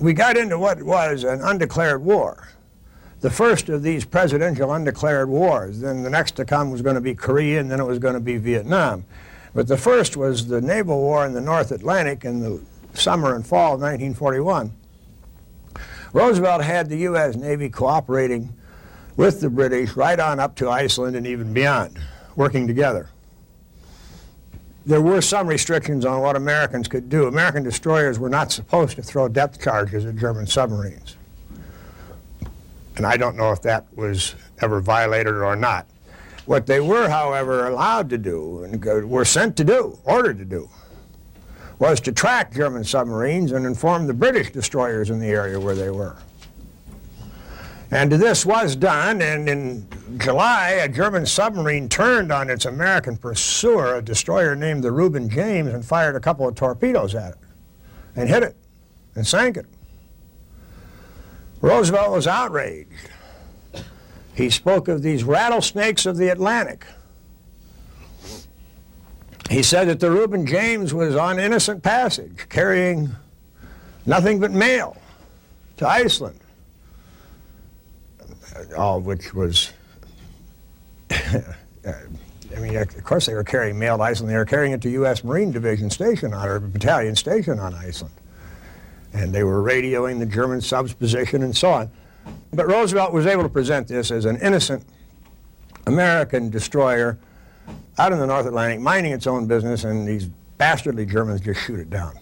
we 0.00 0.12
got 0.12 0.36
into 0.36 0.60
what 0.60 0.80
was 0.80 1.24
an 1.24 1.40
undeclared 1.40 2.04
war. 2.04 2.46
the 3.20 3.30
first 3.30 3.68
of 3.68 3.82
these 3.82 4.04
presidential 4.04 4.72
undeclared 4.72 5.28
wars. 5.28 5.80
Then 5.80 6.02
the 6.02 6.10
next 6.10 6.36
to 6.36 6.44
come 6.44 6.70
was 6.70 6.82
going 6.82 6.94
to 6.94 7.00
be 7.00 7.14
Korea, 7.14 7.60
and 7.60 7.70
then 7.70 7.80
it 7.80 7.84
was 7.84 7.98
going 7.98 8.14
to 8.14 8.20
be 8.20 8.36
Vietnam. 8.36 9.04
But 9.54 9.66
the 9.66 9.76
first 9.76 10.16
was 10.16 10.46
the 10.46 10.60
naval 10.60 11.00
war 11.00 11.26
in 11.26 11.32
the 11.32 11.40
North 11.40 11.72
Atlantic 11.72 12.24
in 12.24 12.40
the 12.40 12.60
summer 12.94 13.34
and 13.34 13.46
fall 13.46 13.74
of 13.74 13.80
1941. 13.80 14.72
Roosevelt 16.12 16.62
had 16.62 16.88
the 16.88 16.98
U.S. 16.98 17.36
Navy 17.36 17.68
cooperating 17.68 18.52
with 19.16 19.40
the 19.40 19.50
British 19.50 19.96
right 19.96 20.18
on 20.18 20.40
up 20.40 20.56
to 20.56 20.68
Iceland 20.68 21.16
and 21.16 21.26
even 21.26 21.52
beyond, 21.52 21.98
working 22.36 22.66
together. 22.66 23.10
There 24.86 25.00
were 25.00 25.20
some 25.20 25.46
restrictions 25.46 26.04
on 26.04 26.20
what 26.20 26.36
Americans 26.36 26.88
could 26.88 27.08
do. 27.08 27.26
American 27.26 27.62
destroyers 27.62 28.18
were 28.18 28.30
not 28.30 28.50
supposed 28.50 28.96
to 28.96 29.02
throw 29.02 29.28
depth 29.28 29.62
charges 29.62 30.04
at 30.04 30.16
German 30.16 30.46
submarines. 30.46 31.16
And 32.96 33.06
I 33.06 33.16
don't 33.16 33.36
know 33.36 33.52
if 33.52 33.62
that 33.62 33.86
was 33.94 34.34
ever 34.60 34.80
violated 34.80 35.34
or 35.34 35.54
not. 35.54 35.86
What 36.50 36.66
they 36.66 36.80
were, 36.80 37.08
however, 37.08 37.68
allowed 37.68 38.10
to 38.10 38.18
do 38.18 38.64
and 38.64 38.84
were 39.08 39.24
sent 39.24 39.56
to 39.58 39.62
do, 39.62 39.96
ordered 40.02 40.36
to 40.38 40.44
do, 40.44 40.68
was 41.78 42.00
to 42.00 42.10
track 42.10 42.52
German 42.52 42.82
submarines 42.82 43.52
and 43.52 43.64
inform 43.64 44.08
the 44.08 44.14
British 44.14 44.50
destroyers 44.50 45.10
in 45.10 45.20
the 45.20 45.28
area 45.28 45.60
where 45.60 45.76
they 45.76 45.90
were. 45.90 46.16
And 47.92 48.10
this 48.10 48.44
was 48.44 48.74
done, 48.74 49.22
and 49.22 49.48
in 49.48 49.86
July, 50.18 50.70
a 50.70 50.88
German 50.88 51.24
submarine 51.24 51.88
turned 51.88 52.32
on 52.32 52.50
its 52.50 52.64
American 52.64 53.16
pursuer, 53.16 53.94
a 53.94 54.02
destroyer 54.02 54.56
named 54.56 54.82
the 54.82 54.90
Reuben 54.90 55.28
James, 55.30 55.72
and 55.72 55.84
fired 55.84 56.16
a 56.16 56.20
couple 56.20 56.48
of 56.48 56.56
torpedoes 56.56 57.14
at 57.14 57.34
it 57.34 57.38
and 58.16 58.28
hit 58.28 58.42
it 58.42 58.56
and 59.14 59.24
sank 59.24 59.56
it. 59.56 59.66
Roosevelt 61.60 62.10
was 62.10 62.26
outraged. 62.26 63.08
He 64.40 64.50
spoke 64.50 64.88
of 64.88 65.02
these 65.02 65.24
rattlesnakes 65.24 66.06
of 66.06 66.16
the 66.16 66.28
Atlantic. 66.28 66.86
He 69.50 69.62
said 69.62 69.88
that 69.88 70.00
the 70.00 70.10
Reuben 70.10 70.46
James 70.46 70.94
was 70.94 71.16
on 71.16 71.38
innocent 71.38 71.82
passage, 71.82 72.46
carrying 72.48 73.10
nothing 74.06 74.38
but 74.38 74.52
mail 74.52 74.96
to 75.78 75.88
Iceland 75.88 76.40
all 78.76 78.98
of 78.98 79.06
which 79.06 79.34
was, 79.34 79.72
I 81.10 81.94
mean, 82.58 82.76
of 82.76 83.04
course 83.04 83.26
they 83.26 83.34
were 83.34 83.44
carrying 83.44 83.78
mail 83.78 83.96
to 83.96 84.02
Iceland. 84.02 84.30
They 84.30 84.36
were 84.36 84.44
carrying 84.44 84.72
it 84.72 84.82
to 84.82 84.90
U.S. 84.90 85.24
Marine 85.24 85.50
Division 85.50 85.90
station 85.90 86.34
on, 86.34 86.48
or 86.48 86.60
battalion 86.60 87.16
station 87.16 87.58
on 87.58 87.74
Iceland. 87.74 88.14
And 89.12 89.32
they 89.32 89.42
were 89.42 89.62
radioing 89.62 90.18
the 90.18 90.26
German 90.26 90.60
subs 90.60 90.92
position 90.92 91.42
and 91.42 91.56
so 91.56 91.70
on. 91.70 91.90
But 92.52 92.66
Roosevelt 92.66 93.12
was 93.12 93.26
able 93.26 93.42
to 93.42 93.48
present 93.48 93.88
this 93.88 94.10
as 94.10 94.24
an 94.24 94.36
innocent 94.38 94.84
American 95.86 96.50
destroyer 96.50 97.18
out 97.98 98.12
in 98.12 98.18
the 98.18 98.26
North 98.26 98.46
Atlantic, 98.46 98.80
minding 98.80 99.12
its 99.12 99.26
own 99.26 99.46
business, 99.46 99.84
and 99.84 100.06
these 100.06 100.26
bastardly 100.58 101.06
Germans 101.06 101.40
just 101.40 101.60
shoot 101.60 101.78
it 101.80 101.90
down. 101.90 102.18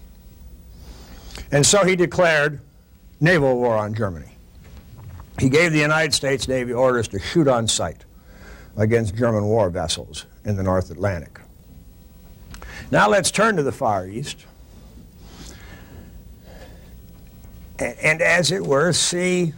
And 1.50 1.64
so 1.64 1.84
he 1.84 1.96
declared 1.96 2.60
naval 3.20 3.56
war 3.56 3.76
on 3.76 3.94
Germany. 3.94 4.32
He 5.38 5.48
gave 5.48 5.72
the 5.72 5.78
United 5.78 6.12
States 6.12 6.48
Navy 6.48 6.72
orders 6.72 7.08
to 7.08 7.18
shoot 7.18 7.48
on 7.48 7.68
sight 7.68 8.04
against 8.76 9.14
German 9.14 9.44
war 9.44 9.70
vessels 9.70 10.26
in 10.44 10.56
the 10.56 10.62
North 10.62 10.90
Atlantic. 10.90 11.40
Now 12.90 13.08
let's 13.08 13.30
turn 13.30 13.56
to 13.56 13.62
the 13.62 13.72
Far 13.72 14.06
East 14.06 14.46
and, 17.78 17.98
and 17.98 18.22
as 18.22 18.50
it 18.50 18.64
were, 18.64 18.92
see 18.92 19.54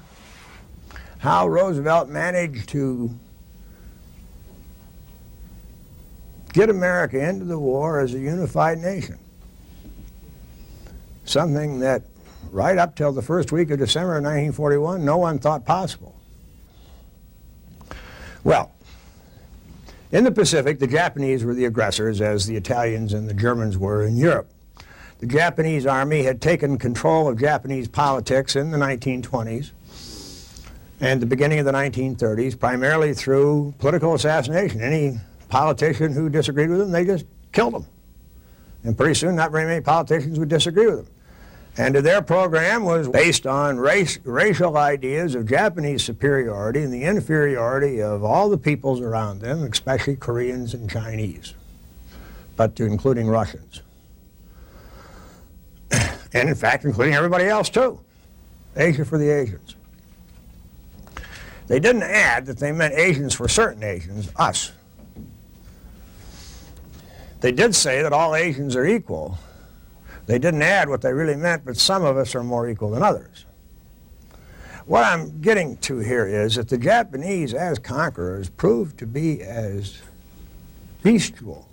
how 1.21 1.47
Roosevelt 1.47 2.09
managed 2.09 2.71
to 2.71 3.11
get 6.55 6.71
America 6.71 7.23
into 7.23 7.45
the 7.45 7.59
war 7.59 8.01
as 8.01 8.15
a 8.15 8.19
unified 8.19 8.79
nation. 8.79 9.19
Something 11.27 11.81
that 11.81 12.05
right 12.51 12.79
up 12.79 12.97
till 12.97 13.13
the 13.13 13.21
first 13.21 13.53
week 13.53 13.71
of 13.71 13.79
December 13.79 14.17
of 14.17 14.25
1941, 14.25 15.05
no 15.05 15.19
one 15.19 15.39
thought 15.39 15.67
possible. 15.67 16.17
Well, 18.43 18.73
in 20.11 20.25
the 20.25 20.33
Pacific, 20.33 20.79
the 20.79 20.87
Japanese 20.87 21.45
were 21.45 21.55
the 21.55 21.67
aggressors, 21.67 22.23
as 22.23 22.47
the 22.47 22.57
Italians 22.57 23.13
and 23.13 23.29
the 23.29 23.35
Germans 23.35 23.77
were 23.77 24.03
in 24.05 24.17
Europe. 24.17 24.51
The 25.19 25.27
Japanese 25.27 25.85
army 25.85 26.23
had 26.23 26.41
taken 26.41 26.79
control 26.79 27.29
of 27.29 27.39
Japanese 27.39 27.89
politics 27.89 28.57
in 28.57 28.71
the 28.71 28.79
1920s 28.79 29.73
and 31.01 31.21
the 31.21 31.27
beginning 31.27 31.59
of 31.59 31.65
the 31.65 31.73
1930s, 31.73 32.59
primarily 32.59 33.15
through 33.15 33.75
political 33.79 34.15
assassination. 34.15 34.83
Any 34.83 35.19
politician 35.49 36.13
who 36.13 36.29
disagreed 36.29 36.69
with 36.69 36.79
them, 36.79 36.91
they 36.91 37.05
just 37.05 37.25
killed 37.53 37.75
them. 37.75 37.87
And 38.85 38.97
pretty 38.97 39.15
soon, 39.15 39.35
not 39.35 39.51
very 39.51 39.65
many 39.65 39.81
politicians 39.81 40.39
would 40.39 40.49
disagree 40.49 40.87
with 40.87 41.05
them. 41.05 41.15
And 41.79 41.95
their 41.95 42.21
program 42.21 42.85
was 42.85 43.09
based 43.09 43.47
on 43.47 43.79
race, 43.79 44.19
racial 44.25 44.77
ideas 44.77 45.35
of 45.35 45.49
Japanese 45.49 46.03
superiority 46.03 46.83
and 46.83 46.93
the 46.93 47.05
inferiority 47.05 48.03
of 48.03 48.25
all 48.25 48.51
the 48.51 48.59
peoples 48.59 49.01
around 49.01 49.41
them, 49.41 49.63
especially 49.63 50.17
Koreans 50.17 50.75
and 50.75 50.91
Chinese, 50.91 51.55
but 52.57 52.77
to 52.77 52.85
including 52.85 53.29
Russians. 53.29 53.83
and 55.91 56.49
in 56.49 56.55
fact, 56.55 56.85
including 56.85 57.15
everybody 57.15 57.47
else 57.47 57.71
too. 57.71 58.01
Asia 58.77 59.05
for 59.05 59.19
the 59.19 59.31
Asians. 59.31 59.77
They 61.71 61.79
didn't 61.79 62.03
add 62.03 62.47
that 62.47 62.59
they 62.59 62.73
meant 62.73 62.95
Asians 62.95 63.33
for 63.33 63.47
certain 63.47 63.85
Asians, 63.85 64.29
us. 64.35 64.73
They 67.43 67.53
did 67.53 67.77
say 67.77 68.03
that 68.03 68.13
all 68.13 68.35
Asians 68.35 68.75
are 68.75 68.85
equal, 68.85 69.39
they 70.27 70.41
didn't 70.41 70.63
add 70.63 70.89
what 70.89 71.01
they 71.01 71.13
really 71.13 71.37
meant, 71.37 71.65
but 71.65 71.77
some 71.77 72.05
of 72.05 72.17
us 72.17 72.35
are 72.35 72.43
more 72.43 72.69
equal 72.69 72.91
than 72.91 73.05
others. 73.05 73.45
What 74.87 75.05
I'm 75.05 75.41
getting 75.41 75.77
to 75.77 75.99
here 75.99 76.27
is 76.27 76.57
that 76.57 76.69
the 76.69 76.77
Japanese, 76.77 77.55
as 77.55 77.79
conquerors, 77.79 78.49
proved 78.49 78.99
to 78.99 79.07
be 79.07 79.41
as 79.41 80.03
bestial 81.05 81.69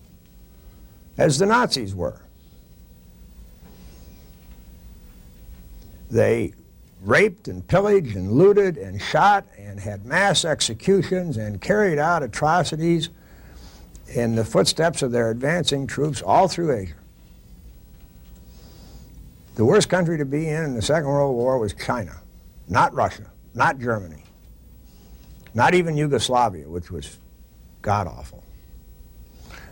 as 1.18 1.40
the 1.40 1.48
Nazis 1.48 1.96
were. 1.96 2.22
They 6.12 6.54
raped 7.08 7.48
and 7.48 7.66
pillaged 7.66 8.18
and 8.18 8.34
looted 8.34 8.78
and 8.78 9.02
shot 9.02 9.46
and 9.58 9.80
had 9.80 10.06
mass 10.06 10.44
executions 10.44 11.38
and 11.38 11.62
carried 11.62 11.98
out 11.98 12.22
atrocities 12.22 13.10
in 14.10 14.36
the 14.36 14.44
footsteps 14.44 15.02
of 15.02 15.12
their 15.12 15.32
advancing 15.32 15.88
troops 15.88 16.22
all 16.22 16.50
through 16.50 16.74
Asia. 16.74 16.94
The 19.56 19.64
worst 19.64 19.90
country 19.90 20.18
to 20.18 20.26
be 20.26 20.50
in 20.50 20.66
in 20.66 20.76
the 20.76 20.82
Second 20.82 21.08
World 21.08 21.36
War 21.36 21.58
was 21.58 21.74
China, 21.74 22.22
not 22.68 22.94
Russia, 22.94 23.32
not 23.56 23.80
Germany, 23.80 24.24
not 25.54 25.74
even 25.74 25.96
Yugoslavia, 25.96 26.68
which 26.68 26.92
was 26.92 27.18
god-awful. 27.82 28.44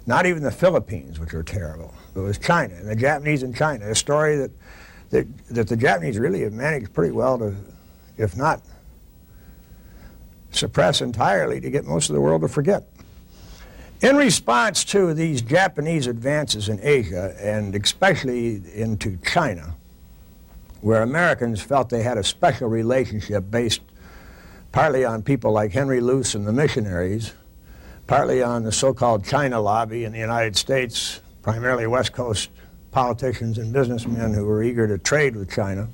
Not 0.07 0.25
even 0.25 0.41
the 0.41 0.51
Philippines, 0.51 1.19
which 1.19 1.33
were 1.33 1.43
terrible. 1.43 1.93
It 2.15 2.19
was 2.19 2.37
China, 2.37 2.75
and 2.75 2.87
the 2.87 2.95
Japanese 2.95 3.43
in 3.43 3.53
China, 3.53 3.89
a 3.89 3.95
story 3.95 4.37
that, 4.37 4.51
that, 5.09 5.27
that 5.47 5.67
the 5.67 5.77
Japanese 5.77 6.17
really 6.17 6.41
have 6.41 6.53
managed 6.53 6.93
pretty 6.93 7.11
well 7.11 7.37
to, 7.37 7.55
if 8.17 8.35
not 8.35 8.61
suppress 10.51 11.01
entirely, 11.01 11.59
to 11.59 11.69
get 11.69 11.85
most 11.85 12.09
of 12.09 12.15
the 12.15 12.21
world 12.21 12.41
to 12.41 12.47
forget. 12.47 12.83
In 14.01 14.15
response 14.17 14.83
to 14.85 15.13
these 15.13 15.41
Japanese 15.41 16.07
advances 16.07 16.69
in 16.69 16.79
Asia, 16.81 17.35
and 17.39 17.75
especially 17.75 18.61
into 18.73 19.17
China, 19.25 19.75
where 20.81 21.01
Americans 21.01 21.61
felt 21.61 21.89
they 21.89 22.03
had 22.03 22.17
a 22.17 22.23
special 22.23 22.69
relationship 22.69 23.49
based 23.49 23.81
partly 24.71 25.05
on 25.05 25.23
people 25.23 25.51
like 25.51 25.71
Henry 25.71 26.01
Luce 26.01 26.35
and 26.35 26.45
the 26.45 26.51
missionaries, 26.51 27.33
partly 28.07 28.43
on 28.43 28.63
the 28.63 28.71
so-called 28.71 29.25
China 29.25 29.59
lobby 29.61 30.03
in 30.03 30.11
the 30.11 30.19
United 30.19 30.55
States, 30.55 31.21
primarily 31.41 31.87
West 31.87 32.11
Coast 32.11 32.49
politicians 32.95 33.57
and 33.57 33.73
businessmen 33.73 34.33
who 34.33 34.45
were 34.45 34.63
eager 34.63 34.87
to 34.87 34.97
trade 34.97 35.35
with 35.35 35.51
China 35.51 35.89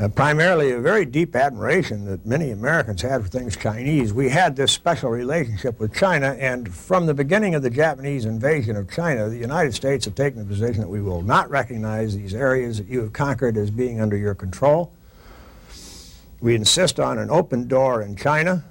uh, 0.00 0.06
primarily 0.06 0.70
a 0.70 0.78
very 0.78 1.04
deep 1.04 1.34
admiration 1.34 2.04
that 2.04 2.24
many 2.24 2.52
Americans 2.52 3.02
had 3.02 3.20
for 3.20 3.28
things 3.28 3.56
Chinese. 3.56 4.12
We 4.12 4.28
had 4.28 4.54
this 4.54 4.70
special 4.70 5.10
relationship 5.10 5.80
with 5.80 5.92
China, 5.92 6.36
and 6.38 6.72
from 6.72 7.06
the 7.06 7.14
beginning 7.14 7.56
of 7.56 7.62
the 7.62 7.70
Japanese 7.70 8.24
invasion 8.24 8.76
of 8.76 8.88
China, 8.88 9.28
the 9.28 9.36
United 9.36 9.74
States 9.74 10.04
have 10.04 10.14
taken 10.14 10.38
the 10.38 10.44
position 10.44 10.80
that 10.82 10.88
we 10.88 11.02
will 11.02 11.22
not 11.22 11.50
recognize 11.50 12.16
these 12.16 12.32
areas 12.32 12.78
that 12.78 12.86
you 12.86 13.00
have 13.00 13.12
conquered 13.12 13.56
as 13.56 13.72
being 13.72 14.00
under 14.00 14.16
your 14.16 14.36
control. 14.36 14.92
We 16.40 16.54
insist 16.54 17.00
on 17.00 17.18
an 17.18 17.28
open 17.28 17.66
door 17.66 18.02
in 18.02 18.14
China. 18.14 18.62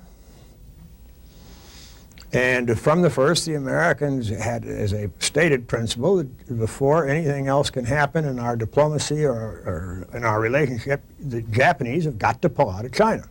And 2.33 2.77
from 2.77 3.01
the 3.01 3.09
first, 3.09 3.45
the 3.45 3.55
Americans 3.55 4.27
had 4.27 4.65
as 4.65 4.91
a 4.91 5.09
stated 5.19 5.67
principle 5.67 6.17
that 6.17 6.59
before 6.59 7.07
anything 7.07 7.47
else 7.47 7.69
can 7.69 7.85
happen 7.85 8.25
in 8.25 8.37
our 8.37 8.57
diplomacy 8.57 9.23
or, 9.23 9.33
or 9.33 10.07
in 10.13 10.25
our 10.25 10.41
relationship, 10.41 11.01
the 11.19 11.41
Japanese 11.41 12.03
have 12.03 12.19
got 12.19 12.41
to 12.41 12.49
pull 12.49 12.69
out 12.69 12.83
of 12.83 12.91
China. 12.91 13.23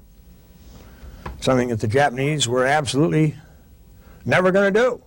something 1.41 1.69
that 1.69 1.81
the 1.81 1.89
Japanese 1.89 2.49
were 2.49 2.65
absolutely 2.65 3.37
never 4.25 4.51
going 4.51 4.73
to 4.73 4.81
do. 4.81 5.03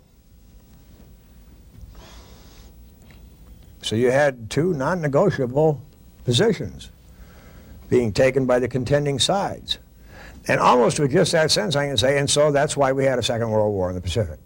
So 3.81 3.95
you 3.95 4.11
had 4.11 4.51
two 4.51 4.73
non 4.73 5.01
negotiable 5.01 5.81
positions 6.25 6.91
being 7.89 8.13
taken 8.13 8.45
by 8.45 8.59
the 8.59 8.67
contending 8.67 9.17
sides. 9.17 9.79
And 10.49 10.59
almost 10.59 10.99
with 10.99 11.11
just 11.11 11.31
that 11.33 11.51
sense, 11.51 11.75
I 11.75 11.85
can 11.85 11.95
say, 11.95 12.17
and 12.17 12.27
so 12.27 12.51
that's 12.51 12.75
why 12.75 12.91
we 12.91 13.05
had 13.05 13.19
a 13.19 13.23
Second 13.23 13.51
World 13.51 13.71
War 13.71 13.89
in 13.89 13.95
the 13.95 14.01
Pacific. 14.01 14.39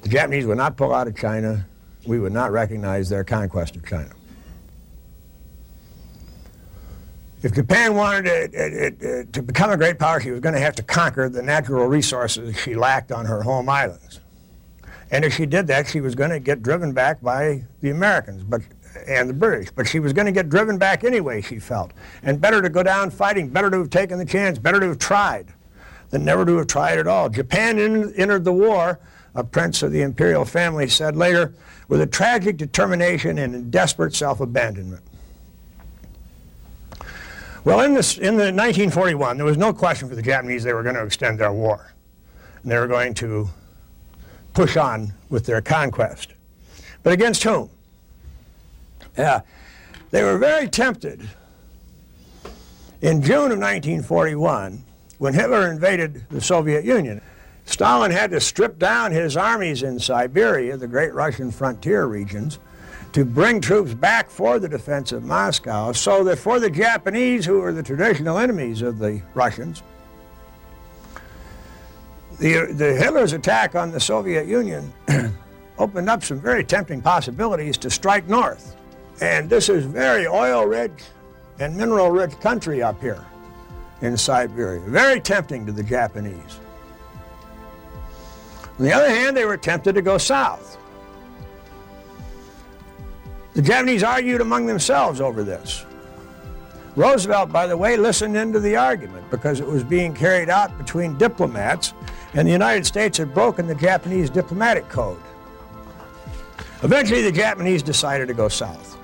The 0.00 0.08
Japanese 0.08 0.46
would 0.46 0.56
not 0.56 0.78
pull 0.78 0.94
out 0.94 1.06
of 1.06 1.14
China. 1.14 1.66
We 2.06 2.18
would 2.18 2.32
not 2.32 2.50
recognize 2.50 3.10
their 3.10 3.24
conquest 3.24 3.76
of 3.76 3.84
China. 3.84 4.10
If 7.42 7.52
Japan 7.52 7.94
wanted 7.94 8.52
to, 8.52 9.24
to 9.26 9.42
become 9.42 9.70
a 9.70 9.76
great 9.76 9.98
power, 9.98 10.18
she 10.18 10.30
was 10.30 10.40
going 10.40 10.54
to 10.54 10.60
have 10.60 10.74
to 10.76 10.82
conquer 10.82 11.28
the 11.28 11.42
natural 11.42 11.86
resources 11.86 12.58
she 12.58 12.74
lacked 12.74 13.12
on 13.12 13.26
her 13.26 13.42
home 13.42 13.68
islands. 13.68 14.20
And 15.10 15.26
if 15.26 15.34
she 15.34 15.44
did 15.44 15.66
that, 15.66 15.88
she 15.88 16.00
was 16.00 16.14
going 16.14 16.30
to 16.30 16.40
get 16.40 16.62
driven 16.62 16.92
back 16.92 17.20
by 17.20 17.64
the 17.82 17.90
Americans 17.90 18.42
but, 18.44 18.62
and 19.06 19.28
the 19.28 19.34
British. 19.34 19.70
But 19.70 19.86
she 19.86 20.00
was 20.00 20.12
going 20.12 20.26
to 20.26 20.32
get 20.32 20.48
driven 20.48 20.78
back 20.78 21.04
anyway, 21.04 21.40
she 21.40 21.58
felt. 21.58 21.92
And 22.22 22.40
better 22.40 22.62
to 22.62 22.68
go 22.68 22.82
down 22.82 23.10
fighting, 23.10 23.48
better 23.48 23.70
to 23.70 23.78
have 23.78 23.90
taken 23.90 24.18
the 24.18 24.24
chance, 24.24 24.58
better 24.58 24.80
to 24.80 24.88
have 24.88 24.98
tried 24.98 25.52
than 26.10 26.24
never 26.24 26.44
to 26.44 26.56
have 26.58 26.66
tried 26.66 26.98
at 26.98 27.06
all. 27.06 27.28
Japan 27.28 27.78
in, 27.78 28.12
entered 28.14 28.44
the 28.44 28.52
war, 28.52 29.00
a 29.34 29.44
prince 29.44 29.82
of 29.82 29.92
the 29.92 30.02
imperial 30.02 30.44
family 30.44 30.88
said 30.88 31.16
later, 31.16 31.52
with 31.88 32.00
a 32.00 32.06
tragic 32.06 32.56
determination 32.56 33.38
and 33.38 33.54
a 33.54 33.60
desperate 33.60 34.14
self 34.14 34.40
abandonment. 34.40 35.02
Well, 37.64 37.80
in, 37.80 37.94
this, 37.94 38.16
in 38.16 38.36
the 38.36 38.52
1941, 38.52 39.36
there 39.36 39.44
was 39.44 39.56
no 39.56 39.72
question 39.72 40.08
for 40.08 40.14
the 40.14 40.22
Japanese 40.22 40.62
they 40.62 40.72
were 40.72 40.84
going 40.84 40.94
to 40.94 41.04
extend 41.04 41.40
their 41.40 41.52
war. 41.52 41.92
And 42.62 42.70
they 42.70 42.78
were 42.78 42.86
going 42.86 43.12
to 43.14 43.48
push 44.54 44.76
on 44.76 45.12
with 45.30 45.46
their 45.46 45.60
conquest. 45.60 46.32
But 47.02 47.12
against 47.12 47.42
whom? 47.42 47.68
Yeah, 49.16 49.42
they 50.10 50.22
were 50.22 50.38
very 50.38 50.68
tempted. 50.68 51.28
In 53.02 53.22
June 53.22 53.52
of 53.52 53.58
1941, 53.58 54.82
when 55.18 55.34
Hitler 55.34 55.70
invaded 55.70 56.24
the 56.30 56.40
Soviet 56.40 56.84
Union, 56.84 57.20
Stalin 57.64 58.10
had 58.10 58.30
to 58.30 58.40
strip 58.40 58.78
down 58.78 59.12
his 59.12 59.36
armies 59.36 59.82
in 59.82 59.98
Siberia, 59.98 60.76
the 60.76 60.86
great 60.86 61.12
Russian 61.12 61.50
frontier 61.50 62.06
regions, 62.06 62.58
to 63.12 63.24
bring 63.24 63.60
troops 63.60 63.94
back 63.94 64.30
for 64.30 64.58
the 64.58 64.68
defense 64.68 65.12
of 65.12 65.24
Moscow, 65.24 65.92
so 65.92 66.22
that 66.24 66.38
for 66.38 66.60
the 66.60 66.70
Japanese, 66.70 67.44
who 67.44 67.60
were 67.60 67.72
the 67.72 67.82
traditional 67.82 68.38
enemies 68.38 68.82
of 68.82 68.98
the 68.98 69.20
Russians, 69.34 69.82
the, 72.38 72.72
the 72.72 72.94
Hitler's 72.94 73.32
attack 73.32 73.74
on 73.74 73.90
the 73.90 74.00
Soviet 74.00 74.46
Union 74.46 74.92
opened 75.78 76.08
up 76.08 76.22
some 76.22 76.40
very 76.40 76.62
tempting 76.64 77.00
possibilities 77.00 77.78
to 77.78 77.90
strike 77.90 78.28
north. 78.28 78.76
And 79.20 79.48
this 79.48 79.68
is 79.68 79.84
very 79.84 80.26
oil-rich 80.26 81.04
and 81.58 81.76
mineral-rich 81.76 82.38
country 82.40 82.82
up 82.82 83.00
here 83.00 83.24
in 84.02 84.16
Siberia. 84.16 84.80
Very 84.80 85.20
tempting 85.20 85.64
to 85.66 85.72
the 85.72 85.82
Japanese. 85.82 86.60
On 88.78 88.84
the 88.84 88.92
other 88.92 89.08
hand, 89.08 89.36
they 89.36 89.46
were 89.46 89.56
tempted 89.56 89.94
to 89.94 90.02
go 90.02 90.18
south. 90.18 90.76
The 93.54 93.62
Japanese 93.62 94.02
argued 94.02 94.42
among 94.42 94.66
themselves 94.66 95.18
over 95.18 95.42
this. 95.42 95.86
Roosevelt, 96.94 97.50
by 97.50 97.66
the 97.66 97.76
way, 97.76 97.96
listened 97.96 98.36
into 98.36 98.60
the 98.60 98.76
argument 98.76 99.30
because 99.30 99.60
it 99.60 99.66
was 99.66 99.82
being 99.82 100.14
carried 100.14 100.50
out 100.50 100.76
between 100.76 101.16
diplomats 101.16 101.94
and 102.34 102.46
the 102.46 102.52
United 102.52 102.84
States 102.84 103.16
had 103.16 103.32
broken 103.32 103.66
the 103.66 103.74
Japanese 103.74 104.28
diplomatic 104.28 104.88
code. 104.90 105.20
Eventually, 106.82 107.22
the 107.22 107.32
Japanese 107.32 107.82
decided 107.82 108.28
to 108.28 108.34
go 108.34 108.48
south. 108.48 108.95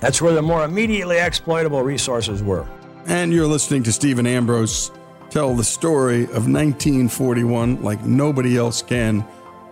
That's 0.00 0.22
where 0.22 0.32
the 0.32 0.42
more 0.42 0.64
immediately 0.64 1.18
exploitable 1.18 1.82
resources 1.82 2.42
were. 2.42 2.68
And 3.06 3.32
you're 3.32 3.46
listening 3.46 3.82
to 3.84 3.92
Stephen 3.92 4.26
Ambrose 4.26 4.92
tell 5.30 5.54
the 5.54 5.64
story 5.64 6.24
of 6.24 6.46
1941 6.48 7.82
like 7.82 8.04
nobody 8.04 8.56
else 8.56 8.82
can. 8.82 9.20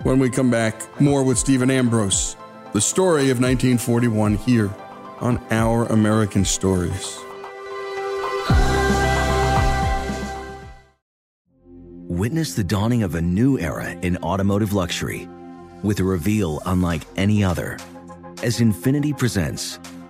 When 0.02 0.18
we 0.18 0.30
come 0.30 0.50
back, 0.50 1.00
more 1.00 1.22
with 1.22 1.38
Stephen 1.38 1.70
Ambrose, 1.70 2.36
the 2.72 2.80
story 2.80 3.30
of 3.30 3.40
1941 3.40 4.36
here 4.36 4.70
on 5.20 5.42
Our 5.50 5.86
American 5.86 6.44
Stories. 6.44 7.18
Witness 12.08 12.54
the 12.54 12.64
dawning 12.64 13.02
of 13.02 13.14
a 13.14 13.22
new 13.22 13.58
era 13.58 13.90
in 14.02 14.16
automotive 14.18 14.72
luxury 14.72 15.28
with 15.82 16.00
a 16.00 16.04
reveal 16.04 16.60
unlike 16.66 17.02
any 17.16 17.44
other 17.44 17.78
as 18.42 18.60
Infiniti 18.60 19.16
presents 19.16 19.78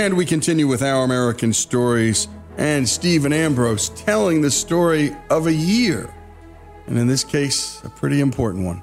And 0.00 0.16
we 0.16 0.24
continue 0.24 0.66
with 0.66 0.82
our 0.82 1.04
American 1.04 1.52
stories 1.52 2.26
and 2.56 2.88
Stephen 2.88 3.34
Ambrose 3.34 3.90
telling 3.90 4.40
the 4.40 4.50
story 4.50 5.14
of 5.28 5.46
a 5.46 5.52
year. 5.52 6.10
And 6.86 6.96
in 6.96 7.06
this 7.06 7.22
case, 7.22 7.82
a 7.84 7.90
pretty 7.90 8.22
important 8.22 8.64
one 8.64 8.82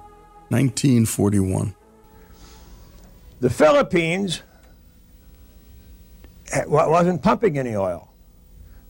1941. 0.49 1.73
The 3.39 3.49
Philippines 3.49 4.43
wasn't 6.67 7.23
pumping 7.23 7.57
any 7.57 7.75
oil. 7.75 8.13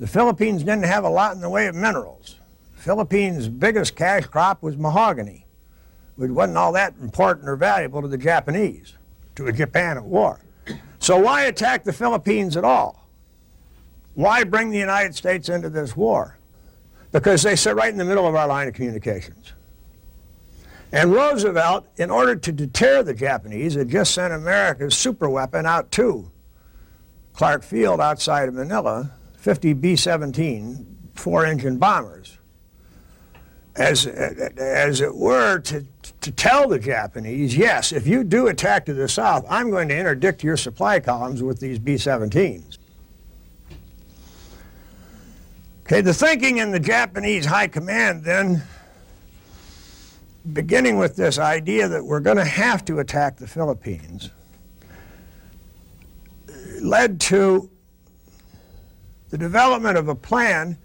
The 0.02 0.08
Philippines 0.08 0.63
didn't 0.63 0.84
have 0.84 1.06
a 1.06 1.10
lot 1.10 1.34
in 1.34 1.40
the 1.40 1.50
way 1.50 1.68
of 1.68 1.76
minerals. 1.76 2.36
The 2.76 2.82
Philippines' 2.82 3.48
biggest 3.48 3.96
cash 3.96 4.26
crop 4.26 4.62
was 4.62 4.76
mahogany, 4.76 5.46
which 6.18 6.32
wasn't 6.32 6.58
all 6.58 6.74
that 6.74 6.94
important 7.02 7.48
or 7.48 7.56
valuable 7.56 8.02
to 8.02 8.10
the 8.10 8.18
Japanese, 8.18 8.96
to 9.38 9.48
a 9.48 9.54
Japan 9.54 9.96
at 9.96 10.04
war. 10.04 10.42
So 11.08 11.17
why 11.17 11.43
attack 11.43 11.86
the 11.86 11.93
Philippines 11.93 12.58
at 12.58 12.65
all? 12.65 13.08
Why 14.15 14.43
bring 14.43 14.72
the 14.72 14.78
United 14.78 15.15
States 15.15 15.48
into 15.48 15.70
this 15.70 15.96
war? 15.96 16.38
Because 17.13 17.43
they 17.43 17.56
sit 17.56 17.78
right 17.78 17.89
in 17.89 17.98
the 17.98 18.04
middle 18.04 18.28
of 18.28 18.36
our 18.36 18.46
line 18.46 18.67
of 18.67 18.74
communications. 18.74 19.54
And 20.91 21.13
Roosevelt, 21.13 21.88
in 21.96 22.12
order 22.12 22.36
to 22.36 22.52
deter 22.52 23.04
the 23.04 23.13
Japanese, 23.13 23.76
had 23.76 23.88
just 23.88 24.13
sent 24.13 24.34
America's 24.34 24.96
superweapon 24.96 25.65
out 25.65 25.93
too. 25.93 26.30
Clark 27.32 27.63
Field 27.63 28.02
outside 28.02 28.50
of 28.50 28.56
Manila, 28.56 29.12
50 29.38 29.72
B-17 29.72 30.86
four-engine 31.15 31.78
bombers. 31.78 32.37
As, 33.78 34.08
as 34.08 35.02
it 35.02 35.16
were, 35.16 35.60
to, 35.60 35.86
to 36.22 36.32
tell 36.32 36.68
the 36.68 36.80
Japanese, 36.80 37.56
yes, 37.56 37.92
if 37.92 38.08
you 38.08 38.24
do 38.24 38.48
attack 38.48 38.86
to 38.88 38.94
the 38.94 39.08
south, 39.08 39.46
I'm 39.48 39.70
going 39.70 39.88
to 39.90 39.96
interdict 39.96 40.44
your 40.44 40.58
supply 40.58 41.00
columns 41.00 41.44
with 41.44 41.60
these 41.60 41.78
B-17s. 41.78 42.80
Okay, 45.86 46.02
the 46.02 46.13
thinking 46.13 46.58
in 46.58 46.72
the 46.72 46.80
Japanese 46.80 47.46
high 47.46 47.68
command 47.68 48.24
then, 48.24 48.63
beginning 50.52 50.98
with 50.98 51.16
this 51.16 51.38
idea 51.38 51.88
that 51.88 52.04
we're 52.04 52.20
going 52.20 52.38
to 52.38 52.46
have 52.46 52.84
to 52.86 53.00
attack 53.00 53.38
the 53.38 53.48
Philippines, 53.48 54.32
led 56.82 57.22
to 57.22 57.70
the 59.30 59.38
development 59.38 59.98
of 59.98 60.08
a 60.08 60.16
plan 60.16 60.78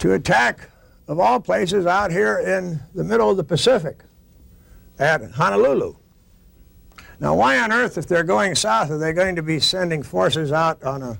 to 0.00 0.12
attack, 0.12 0.68
of 1.08 1.20
all 1.20 1.40
places, 1.40 1.86
out 1.86 2.10
here 2.10 2.38
in 2.38 2.80
the 2.94 3.04
middle 3.04 3.30
of 3.30 3.36
the 3.36 3.44
Pacific 3.44 4.02
at 4.98 5.22
Honolulu. 5.22 5.96
Now, 7.18 7.34
why 7.34 7.58
on 7.58 7.72
earth, 7.72 7.96
if 7.96 8.06
they're 8.06 8.24
going 8.24 8.54
south, 8.54 8.90
are 8.90 8.98
they 8.98 9.12
going 9.12 9.36
to 9.36 9.42
be 9.42 9.58
sending 9.60 10.02
forces 10.02 10.52
out 10.52 10.82
on 10.82 11.02
a 11.02 11.18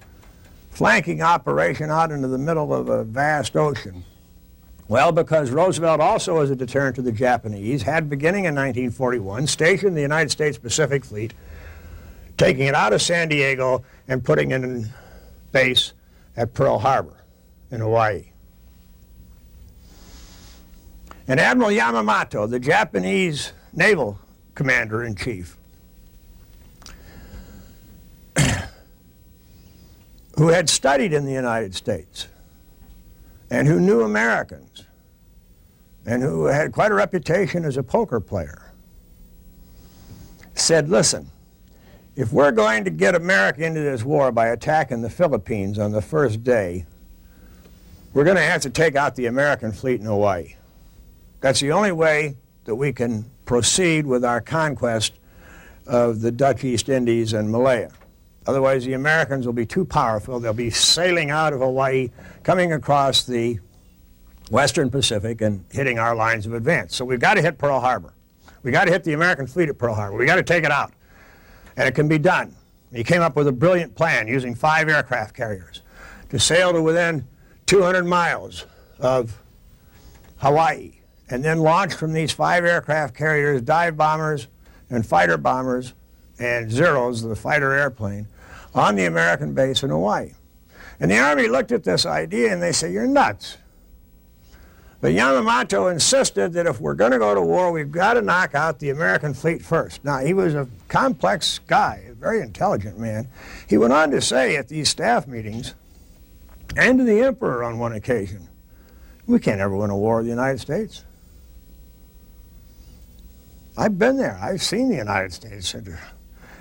flanking 0.71 1.23
operation 1.23 1.91
out 1.91 2.11
into 2.11 2.29
the 2.29 2.39
middle 2.39 2.75
of 2.75 2.89
a 2.89 3.05
vast 3.05 3.57
ocean? 3.57 4.05
Well, 4.89 5.11
because 5.11 5.51
Roosevelt 5.51 6.01
also, 6.01 6.41
as 6.41 6.51
a 6.51 6.57
deterrent 6.57 6.97
to 6.97 7.03
the 7.03 7.13
Japanese, 7.13 7.83
had, 7.83 8.09
beginning 8.09 8.45
in 8.45 8.55
1941, 8.55 9.47
stationed 9.47 9.97
the 9.97 10.03
United 10.03 10.31
States 10.31 10.59
Pacific 10.59 11.05
Fleet 11.05 11.35
taking 12.37 12.67
it 12.67 12.75
out 12.75 12.93
of 12.93 13.01
San 13.01 13.29
Diego 13.29 13.83
and 14.07 14.23
putting 14.25 14.51
it 14.51 14.63
in 14.63 14.89
base 15.53 15.93
at 16.37 16.55
Pearl 16.55 16.79
Harbor 16.79 17.25
in 17.71 17.81
Hawaii. 17.81 18.27
And 21.29 21.41
Admiral 21.41 21.71
Yamamoto, 21.71 22.49
the 22.49 22.61
Japanese 22.61 23.53
naval 23.73 24.19
commander 24.55 25.03
in 25.03 25.17
chief, 25.17 25.57
who 30.37 30.49
had 30.49 30.69
studied 30.69 31.13
in 31.13 31.25
the 31.25 31.33
United 31.33 31.75
States 31.75 32.29
and 33.51 33.67
who 33.67 33.81
knew 33.81 34.03
Americans 34.03 34.85
and 36.05 36.23
who 36.23 36.45
had 36.45 36.71
quite 36.73 36.93
a 36.93 36.95
reputation 36.95 37.65
as 37.65 37.77
a 37.77 37.83
poker 37.83 38.21
player, 38.21 38.71
said, 40.55 40.89
listen, 40.89 41.31
if 42.15 42.33
we're 42.33 42.53
going 42.53 42.85
to 42.85 42.91
get 42.91 43.15
America 43.15 43.65
into 43.65 43.81
this 43.81 44.05
war 44.05 44.31
by 44.31 44.47
attacking 44.49 45.03
the 45.03 45.11
Philippines 45.11 45.79
on 45.79 45.91
the 45.91 46.01
first 46.01 46.45
day, 46.45 46.87
we're 48.15 48.25
going 48.25 48.37
to 48.37 48.43
have 48.43 48.63
to 48.63 48.71
take 48.71 48.95
out 48.95 49.17
the 49.17 49.27
American 49.27 49.73
fleet 49.73 50.01
in 50.01 50.07
Hawaii. 50.07 50.55
That's 51.41 51.61
the 51.61 51.73
only 51.73 51.93
way 51.93 52.37
that 52.65 52.75
we 52.75 52.93
can 52.93 53.31
proceed 53.45 54.07
with 54.07 54.25
our 54.25 54.41
conquest 54.41 55.13
of 55.87 56.21
the 56.21 56.33
Dutch 56.33 56.65
East 56.65 56.89
Indies 56.89 57.33
and 57.33 57.51
Malaya. 57.51 57.91
Otherwise, 58.47 58.85
the 58.85 58.93
Americans 58.93 59.47
will 59.47 59.53
be 59.53 59.67
too 59.67 59.85
powerful. 59.85 60.39
They'll 60.39 60.53
be 60.53 60.71
sailing 60.71 61.31
out 61.31 61.53
of 61.53 61.61
Hawaii, 61.61 62.11
coming 62.43 62.73
across 62.73 63.25
the 63.25 63.59
Western 64.51 64.91
Pacific 64.91 65.41
and 65.41 65.65
hitting 65.71 65.99
our 65.99 66.15
lines 66.15 66.47
of 66.47 66.55
advance. 66.55 66.95
So 66.95 67.05
we've 67.05 67.21
got 67.21 67.35
to 67.35 67.43
hit 67.43 67.59
Pearl 67.59 67.81
Harbor. 67.81 68.15
We've 68.63 68.73
got 68.73 68.85
to 68.85 68.93
hit 68.93 69.05
the 69.05 69.13
American 69.13 69.47
fleet 69.47 69.69
at 69.69 69.79
Pearl 69.79 69.95
Harbor. 69.95 70.17
We've 70.17 70.29
got 70.29 70.37
to 70.37 70.43
take 70.43 70.65
it 70.65 70.71
out 70.71 70.93
and 71.77 71.89
it 71.89 71.95
can 71.95 72.09
be 72.09 72.19
done. 72.19 72.55
He 72.93 73.05
came 73.05 73.21
up 73.21 73.37
with 73.37 73.49
a 73.49 73.53
brilliant 73.53 73.95
plan 73.95 74.29
using 74.29 74.55
five 74.55 74.89
aircraft 74.89 75.35
carriers 75.35 75.83
to 76.31 76.39
sail 76.39 76.73
to 76.73 76.81
within 76.81 77.27
200 77.67 78.05
miles 78.05 78.65
of 79.01 79.41
Hawaii 80.39 80.93
and 81.29 81.45
then 81.45 81.59
launched 81.59 81.97
from 81.97 82.13
these 82.13 82.33
five 82.33 82.65
aircraft 82.65 83.15
carriers 83.15 83.63
dive 83.63 83.97
bombers 83.97 84.49
and 84.91 85.05
fighter 85.05 85.37
bombers 85.37 85.95
and 86.39 86.71
Zeros, 86.71 87.23
the 87.23 87.37
fighter 87.37 87.73
airplane, 87.73 88.29
on 88.75 88.95
the 88.95 89.07
American 89.07 89.55
base 89.55 89.83
in 89.83 89.91
Hawaii. 89.91 90.33
And 91.01 91.11
the 91.11 91.19
Army 91.19 91.49
looked 91.49 91.73
at 91.73 91.85
this 91.85 92.07
idea 92.07 92.53
and 92.53 92.63
they 92.63 92.73
said, 92.73 92.93
You're 92.93 93.07
nuts. 93.07 93.59
But 95.01 95.13
Yamamoto 95.13 95.93
insisted 95.93 96.55
that 96.55 96.67
if 96.67 96.81
we're 96.81 96.95
going 96.95 97.13
to 97.13 97.19
go 97.19 97.35
to 97.35 97.43
war, 97.43 97.71
we've 97.71 97.93
got 97.93 98.15
to 98.15 98.23
knock 98.23 98.55
out 98.55 98.79
the 98.79 98.91
American 98.91 99.35
fleet 99.35 99.63
first. 99.63 100.03
Now, 100.05 100.19
he 100.19 100.33
was 100.33 100.55
a 100.55 100.69
complex 100.89 101.61
guy, 101.67 102.07
a 102.11 102.15
very 102.15 102.41
intelligent 102.41 102.99
man. 102.99 103.29
He 103.69 103.77
went 103.77 103.93
on 103.93 104.11
to 104.13 104.21
say 104.21 104.57
at 104.57 104.69
these 104.69 104.89
staff 104.89 105.27
meetings, 105.27 105.75
and 106.77 106.99
to 106.99 107.05
the 107.05 107.21
Emperor 107.21 107.63
on 107.63 107.79
one 107.79 107.93
occasion, 107.93 108.49
we 109.27 109.39
can't 109.39 109.61
ever 109.61 109.77
win 109.77 109.91
a 109.91 109.97
war 109.97 110.17
with 110.17 110.27
the 110.27 110.31
United 110.31 110.61
States. 110.61 111.05
I've 113.77 113.99
been 113.99 114.17
there. 114.17 114.39
I've 114.41 114.63
seen 114.63 114.89
the 114.89 114.97
United 114.97 115.33
States. 115.33 115.69
Center. 115.69 116.01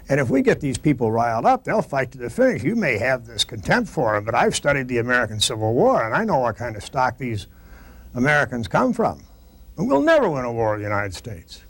And 0.08 0.20
if 0.20 0.30
we 0.30 0.42
get 0.42 0.60
these 0.60 0.78
people 0.78 1.12
riled 1.12 1.46
up, 1.46 1.64
they'll 1.64 1.82
fight 1.82 2.12
to 2.12 2.18
the 2.18 2.30
finish. 2.30 2.64
You 2.64 2.76
may 2.76 2.98
have 2.98 3.26
this 3.26 3.44
contempt 3.44 3.90
for 3.90 4.14
them, 4.14 4.24
but 4.24 4.36
I've 4.36 4.56
studied 4.56 4.88
the 4.88 5.00
American 5.00 5.40
Civil 5.40 5.74
War, 5.74 6.06
and 6.06 6.14
I 6.14 6.24
know 6.24 6.40
what 6.40 6.58
kind 6.58 6.76
of 6.76 6.84
stock 6.84 7.18
these 7.18 7.48
Americans 8.14 8.68
come 8.68 8.94
from. 8.94 9.24
And 9.78 9.88
we'll 9.88 10.02
never 10.02 10.30
win 10.30 10.46
a 10.46 10.52
war 10.52 10.72
with 10.72 10.82
the 10.82 10.88
United 10.88 11.16
States. 11.16 11.64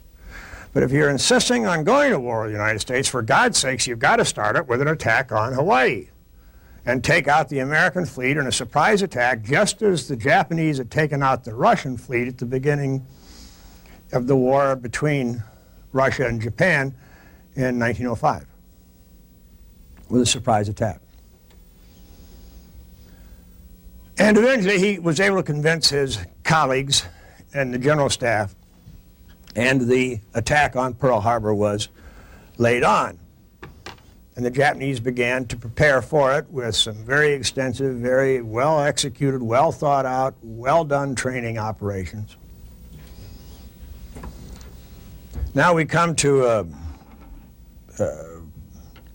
But 0.74 0.84
if 0.84 0.92
you're 0.92 1.10
insisting 1.10 1.66
on 1.66 1.86
going 1.86 2.12
to 2.12 2.20
war 2.20 2.42
with 2.42 2.52
the 2.52 2.58
United 2.58 2.80
States, 2.80 3.08
for 3.08 3.22
God's 3.22 3.58
sakes, 3.58 3.88
you've 3.88 4.00
got 4.00 4.18
to 4.18 4.26
start 4.26 4.58
it 4.58 4.68
with 4.68 4.82
an 4.82 4.90
attack 4.90 5.32
on 5.32 5.54
Hawaii 5.54 6.10
and 6.86 7.02
take 7.04 7.30
out 7.30 7.48
the 7.48 7.60
American 7.60 8.06
fleet 8.06 8.36
in 8.36 8.46
a 8.46 8.52
surprise 8.52 9.02
attack, 9.02 9.44
just 9.44 9.82
as 9.82 10.10
the 10.10 10.18
Japanese 10.18 10.78
had 10.78 10.92
taken 10.92 11.24
out 11.24 11.46
the 11.46 11.56
Russian 11.56 11.98
fleet 11.98 12.28
at 12.28 12.38
the 12.38 12.46
beginning 12.46 13.06
of 14.12 14.28
the 14.28 14.36
war 14.36 14.76
between 14.76 15.44
Russia 15.92 16.28
and 16.28 16.42
Japan 16.42 16.94
in 17.56 17.80
1905 17.80 18.46
with 20.10 20.22
a 20.22 20.26
surprise 20.26 20.70
attack. 20.70 21.02
And 24.18 24.38
eventually 24.38 24.80
he 24.80 25.00
was 25.00 25.20
able 25.20 25.38
to 25.38 25.44
convince 25.44 25.90
his 25.90 26.20
colleagues 26.44 27.06
and 27.54 27.74
the 27.74 27.78
general 27.78 28.10
staff, 28.10 28.56
and 29.56 29.82
the 29.82 30.20
attack 30.34 30.76
on 30.76 30.94
Pearl 30.94 31.20
Harbor 31.20 31.54
was 31.54 31.90
laid 32.58 32.84
on. 32.84 33.20
And 34.36 34.46
the 34.46 34.52
Japanese 34.52 35.00
began 35.00 35.46
to 35.46 35.56
prepare 35.56 36.02
for 36.02 36.38
it 36.38 36.50
with 36.50 36.76
some 36.76 36.96
very 36.96 37.32
extensive, 37.32 37.96
very 37.96 38.42
well 38.42 38.82
executed, 38.82 39.42
well 39.42 39.72
thought 39.72 40.06
out, 40.06 40.36
well 40.42 40.84
done 40.84 41.16
training 41.16 41.58
operations. 41.58 42.36
Now 45.56 45.74
we 45.74 45.86
come 45.86 46.16
to 46.18 46.46
a, 46.46 46.66
a 48.00 48.42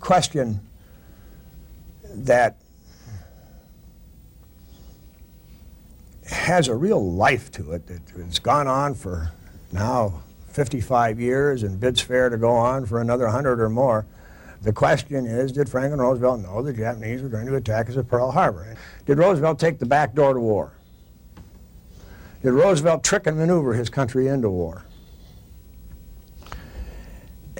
question 0.00 0.58
that 2.14 2.56
has 6.26 6.68
a 6.68 6.74
real 6.74 7.12
life 7.12 7.52
to 7.52 7.72
it. 7.72 7.82
It's 8.16 8.38
gone 8.38 8.66
on 8.66 8.94
for 8.94 9.32
now 9.70 10.22
55 10.48 11.20
years 11.20 11.62
and 11.62 11.78
bids 11.78 12.00
fair 12.00 12.30
to 12.30 12.38
go 12.38 12.52
on 12.52 12.86
for 12.86 13.02
another 13.02 13.24
100 13.24 13.60
or 13.60 13.68
more. 13.68 14.06
The 14.62 14.72
question 14.72 15.26
is, 15.26 15.52
did 15.52 15.68
Franklin 15.68 16.00
Roosevelt 16.00 16.40
know 16.40 16.62
the 16.62 16.72
Japanese 16.72 17.20
were 17.20 17.28
going 17.28 17.48
to 17.48 17.56
attack 17.56 17.90
us 17.90 17.98
at 17.98 18.08
Pearl 18.08 18.30
Harbor? 18.30 18.78
Did 19.04 19.18
Roosevelt 19.18 19.58
take 19.58 19.78
the 19.78 19.84
back 19.84 20.14
door 20.14 20.32
to 20.32 20.40
war? 20.40 20.72
Did 22.42 22.52
Roosevelt 22.52 23.04
trick 23.04 23.26
and 23.26 23.36
maneuver 23.36 23.74
his 23.74 23.90
country 23.90 24.26
into 24.26 24.48
war? 24.48 24.86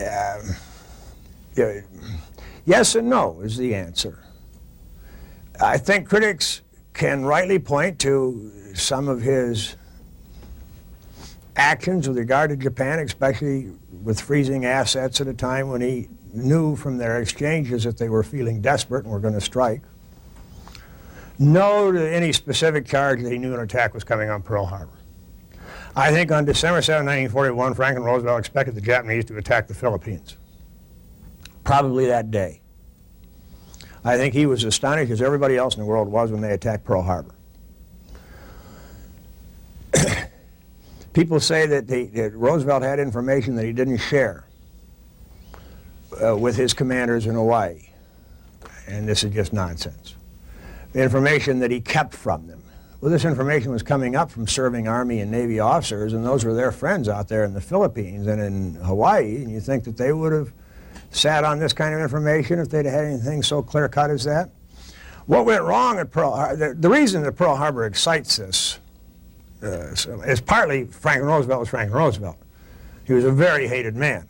Um, 0.01 0.57
yeah, 1.57 1.81
yes 2.65 2.95
and 2.95 3.11
no 3.11 3.41
is 3.41 3.57
the 3.57 3.75
answer. 3.75 4.25
I 5.61 5.77
think 5.77 6.09
critics 6.09 6.63
can 6.95 7.25
rightly 7.25 7.59
point 7.59 7.99
to 8.01 8.51
some 8.75 9.09
of 9.09 9.21
his 9.21 9.77
actions 11.57 12.09
with 12.09 12.17
regard 12.17 12.51
to 12.51 12.57
Japan, 12.57 12.99
especially 13.01 13.73
with 14.03 14.21
freezing 14.21 14.65
assets 14.65 15.21
at 15.21 15.27
a 15.27 15.35
time 15.35 15.69
when 15.69 15.83
he 15.83 16.09
knew 16.33 16.77
from 16.77 16.97
their 16.97 17.21
exchanges 17.21 17.85
that 17.85 17.99
they 17.99 18.09
were 18.09 18.23
feeling 18.23 18.63
desperate 18.63 19.05
and 19.05 19.13
were 19.13 19.21
going 19.21 19.35
to 19.35 19.41
strike. 19.41 19.83
No 21.39 21.91
to 21.93 22.11
any 22.11 22.33
specific 22.33 22.87
charge 22.87 23.23
that 23.23 23.33
he 23.33 23.39
knew 23.39 23.53
an 23.55 23.61
attack 23.61 23.93
was 23.93 24.05
coming 24.05 24.31
on 24.31 24.43
Pearl 24.43 24.67
Harbor. 24.67 25.00
I 26.01 26.11
think 26.13 26.33
on 26.33 26.47
December 26.47 26.81
7, 26.81 27.05
1941, 27.05 27.75
Franklin 27.75 28.05
Roosevelt 28.05 28.39
expected 28.39 28.75
the 28.75 28.81
Japanese 28.81 29.27
to 29.27 29.37
attack 29.37 29.69
the 29.69 29.75
Philippines. 29.75 30.35
Probably 31.63 32.07
that 32.07 32.31
day. 32.31 32.63
I 34.03 34.17
think 34.17 34.33
he 34.33 34.47
was 34.47 34.65
astonished, 34.65 35.13
as 35.13 35.21
everybody 35.21 35.59
else 35.59 35.75
in 35.75 35.81
the 35.81 35.87
world 35.87 36.09
was, 36.09 36.33
when 36.33 36.41
they 36.41 36.53
attacked 36.53 36.85
Pearl 36.85 37.03
Harbor. 37.03 37.35
People 41.13 41.39
say 41.39 41.67
that, 41.67 41.87
that, 41.87 42.33
Roosevelt 42.35 42.83
had 42.83 42.99
information 42.99 43.55
that 43.57 43.67
he 43.67 43.75
didn't 43.75 43.99
share 43.99 44.47
uh, 46.25 46.35
with 46.35 46.57
his 46.57 46.73
commanders 46.73 47.27
in 47.27 47.35
Hawaii. 47.35 47.91
And 48.87 49.07
this 49.07 49.23
is 49.23 49.35
just 49.35 49.53
nonsense. 49.53 50.15
The 50.93 51.03
information 51.03 51.59
that 51.59 51.71
he 51.71 51.83
kept 51.83 52.15
from 52.15 52.47
them. 52.47 52.63
Well, 53.01 53.11
this 53.11 53.25
information 53.25 53.73
was 53.73 53.83
coming 53.83 54.15
up 54.15 54.31
from 54.31 54.47
serving 54.47 54.87
Army 54.87 55.21
and 55.21 55.31
Navy 55.31 55.59
officers, 55.59 56.13
and 56.13 56.25
those 56.25 56.45
were 56.45 56.53
their 56.53 56.71
friends 56.71 57.09
out 57.09 57.29
there 57.29 57.45
in 57.45 57.55
the 57.55 57.61
Philippines 57.61 58.27
and 58.27 58.43
in 58.43 58.75
Hawaii, 58.75 59.37
and 59.37 59.51
you 59.51 59.61
think 59.61 59.85
that 59.85 59.97
they 59.97 60.13
would 60.13 60.33
have 60.33 60.53
sat 61.11 61.43
on 61.43 61.59
this 61.59 61.73
kind 61.73 61.95
of 61.95 62.01
information 62.03 62.59
if 62.59 62.69
they'd 62.69 62.85
had 62.85 63.07
anything 63.07 63.43
so 63.43 63.63
clear 63.63 63.89
cut 63.89 64.11
as 64.11 64.25
that? 64.25 64.51
What 65.25 65.47
went 65.47 65.63
wrong 65.63 65.99
at 65.99 66.11
Pearl 66.11 66.33
Harbor? 66.33 66.75
The, 66.75 66.91
reason 66.91 67.23
that 67.23 67.33
Pearl 67.33 67.57
Harbor 67.57 67.87
excites 67.87 68.37
this 68.37 68.79
uh, 69.63 69.95
is 70.27 70.41
partly 70.41 70.85
Franklin 70.85 71.29
Roosevelt 71.29 71.61
was 71.61 71.69
Franklin 71.71 71.99
Roosevelt. 71.99 72.37
He 73.05 73.15
was 73.15 73.25
a 73.25 73.33
very 73.33 73.67
hated 73.67 73.97
man 73.97 74.29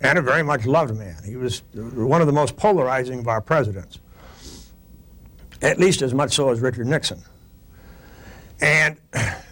and 0.00 0.16
a 0.16 0.22
very 0.22 0.44
much 0.44 0.64
loved 0.64 0.96
man. 0.96 1.16
He 1.24 1.36
was 1.36 1.62
one 1.74 2.20
of 2.20 2.28
the 2.28 2.32
most 2.32 2.56
polarizing 2.56 3.18
of 3.18 3.28
our 3.28 3.40
presidents, 3.40 3.98
at 5.60 5.78
least 5.78 6.02
as 6.02 6.14
much 6.14 6.34
so 6.34 6.50
as 6.50 6.60
Richard 6.60 6.86
Nixon. 6.86 7.20
And 8.60 8.96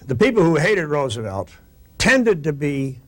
the 0.06 0.14
people 0.14 0.42
who 0.42 0.56
hated 0.56 0.86
Roosevelt 0.86 1.50
tended 1.98 2.44
to 2.44 2.52
be, 2.52 2.98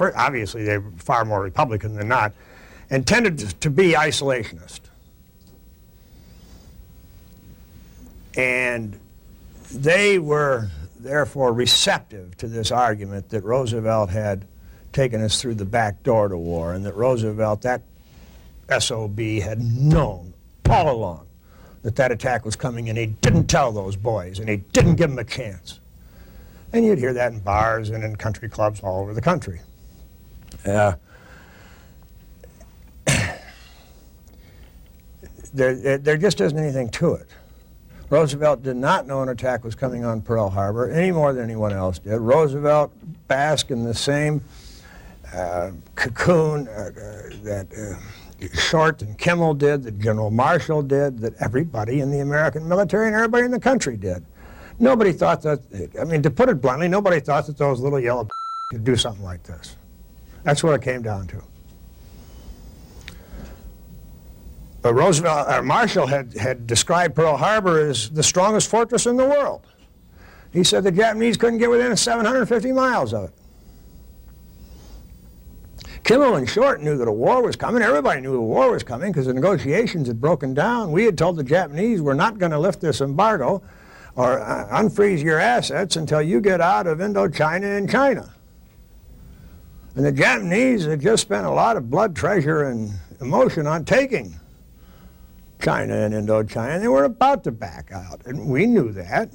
obviously 0.00 0.64
they 0.64 0.78
were 0.78 0.90
far 0.96 1.24
more 1.24 1.42
Republican 1.42 1.94
than 1.94 2.08
not, 2.08 2.32
and 2.90 3.06
tended 3.06 3.38
to 3.60 3.70
be 3.70 3.92
isolationist. 3.92 4.80
And 8.36 8.98
they 9.70 10.18
were 10.18 10.68
therefore 10.98 11.52
receptive 11.52 12.36
to 12.38 12.48
this 12.48 12.70
argument 12.70 13.28
that 13.30 13.42
Roosevelt 13.42 14.10
had 14.10 14.46
taken 14.92 15.22
us 15.22 15.40
through 15.40 15.54
the 15.54 15.64
back 15.64 16.02
door 16.02 16.28
to 16.28 16.36
war 16.36 16.74
and 16.74 16.84
that 16.86 16.94
Roosevelt, 16.94 17.62
that 17.62 17.82
SOB, 18.78 19.18
had 19.18 19.60
known 19.60 20.32
all 20.68 20.90
along 20.90 21.26
that 21.82 21.96
that 21.96 22.12
attack 22.12 22.44
was 22.44 22.56
coming 22.56 22.88
and 22.88 22.96
he 22.96 23.06
didn't 23.06 23.46
tell 23.46 23.72
those 23.72 23.96
boys 23.96 24.38
and 24.38 24.48
he 24.48 24.56
didn't 24.56 24.94
give 24.96 25.10
them 25.10 25.18
a 25.18 25.24
chance. 25.24 25.80
And 26.72 26.84
you'd 26.84 26.98
hear 26.98 27.12
that 27.12 27.32
in 27.32 27.40
bars 27.40 27.90
and 27.90 28.02
in 28.02 28.16
country 28.16 28.48
clubs 28.48 28.80
all 28.80 29.00
over 29.00 29.12
the 29.12 29.20
country. 29.20 29.60
Uh, 30.64 30.94
there, 35.52 35.98
there 35.98 36.16
just 36.16 36.40
isn't 36.40 36.58
anything 36.58 36.88
to 36.90 37.14
it. 37.14 37.28
Roosevelt 38.08 38.62
did 38.62 38.76
not 38.76 39.06
know 39.06 39.22
an 39.22 39.30
attack 39.30 39.64
was 39.64 39.74
coming 39.74 40.04
on 40.04 40.20
Pearl 40.20 40.50
Harbor 40.50 40.90
any 40.90 41.10
more 41.10 41.32
than 41.32 41.44
anyone 41.44 41.72
else 41.72 41.98
did. 41.98 42.18
Roosevelt 42.18 42.92
basked 43.26 43.70
in 43.70 43.84
the 43.84 43.94
same 43.94 44.42
uh, 45.34 45.70
cocoon 45.94 46.68
uh, 46.68 46.72
uh, 46.72 46.92
that 47.42 47.66
uh, 47.72 47.98
Short 48.48 49.02
and 49.02 49.16
Kimmel 49.18 49.54
did, 49.54 49.82
that 49.84 49.98
General 49.98 50.30
Marshall 50.30 50.82
did, 50.82 51.18
that 51.20 51.34
everybody 51.40 52.00
in 52.00 52.10
the 52.10 52.20
American 52.20 52.68
military 52.68 53.06
and 53.06 53.16
everybody 53.16 53.44
in 53.44 53.50
the 53.50 53.60
country 53.60 53.96
did. 53.96 54.24
Nobody 54.78 55.12
thought 55.12 55.42
that, 55.42 55.60
I 56.00 56.04
mean, 56.04 56.22
to 56.22 56.30
put 56.30 56.48
it 56.48 56.60
bluntly, 56.60 56.88
nobody 56.88 57.20
thought 57.20 57.46
that 57.46 57.56
those 57.56 57.80
little 57.80 58.00
yellow 58.00 58.28
could 58.70 58.84
do 58.84 58.96
something 58.96 59.24
like 59.24 59.42
this. 59.42 59.76
That's 60.44 60.62
what 60.62 60.74
it 60.74 60.82
came 60.82 61.02
down 61.02 61.28
to. 61.28 61.42
But 64.80 64.94
Roosevelt, 64.94 65.48
uh, 65.48 65.62
Marshall 65.62 66.08
had, 66.08 66.34
had 66.34 66.66
described 66.66 67.14
Pearl 67.14 67.36
Harbor 67.36 67.78
as 67.78 68.10
the 68.10 68.22
strongest 68.22 68.68
fortress 68.68 69.06
in 69.06 69.16
the 69.16 69.24
world. 69.24 69.64
He 70.52 70.64
said 70.64 70.82
the 70.82 70.90
Japanese 70.90 71.36
couldn't 71.36 71.60
get 71.60 71.70
within 71.70 71.96
750 71.96 72.72
miles 72.72 73.14
of 73.14 73.24
it. 73.24 73.30
Kimmel 76.04 76.36
and 76.36 76.48
Short 76.48 76.82
knew 76.82 76.96
that 76.98 77.06
a 77.06 77.12
war 77.12 77.42
was 77.42 77.54
coming. 77.54 77.82
Everybody 77.82 78.20
knew 78.20 78.34
a 78.34 78.40
war 78.40 78.72
was 78.72 78.82
coming 78.82 79.12
because 79.12 79.26
the 79.26 79.34
negotiations 79.34 80.08
had 80.08 80.20
broken 80.20 80.52
down. 80.52 80.90
We 80.90 81.04
had 81.04 81.16
told 81.16 81.36
the 81.36 81.44
Japanese 81.44 82.02
we're 82.02 82.14
not 82.14 82.38
going 82.38 82.52
to 82.52 82.58
lift 82.58 82.80
this 82.80 83.00
embargo 83.00 83.62
or 84.16 84.40
uh, 84.40 84.68
unfreeze 84.80 85.22
your 85.22 85.38
assets 85.38 85.96
until 85.96 86.20
you 86.20 86.40
get 86.40 86.60
out 86.60 86.86
of 86.86 86.98
Indochina 86.98 87.78
and 87.78 87.88
China. 87.88 88.34
And 89.94 90.04
the 90.04 90.12
Japanese 90.12 90.86
had 90.86 91.00
just 91.00 91.22
spent 91.22 91.46
a 91.46 91.50
lot 91.50 91.76
of 91.76 91.90
blood, 91.90 92.16
treasure, 92.16 92.64
and 92.64 92.90
emotion 93.20 93.66
on 93.66 93.84
taking 93.84 94.34
China 95.62 95.94
and 95.94 96.12
Indochina, 96.12 96.80
they 96.80 96.88
were 96.88 97.04
about 97.04 97.44
to 97.44 97.52
back 97.52 97.92
out. 97.92 98.26
And 98.26 98.48
we 98.48 98.66
knew 98.66 98.90
that. 98.92 99.30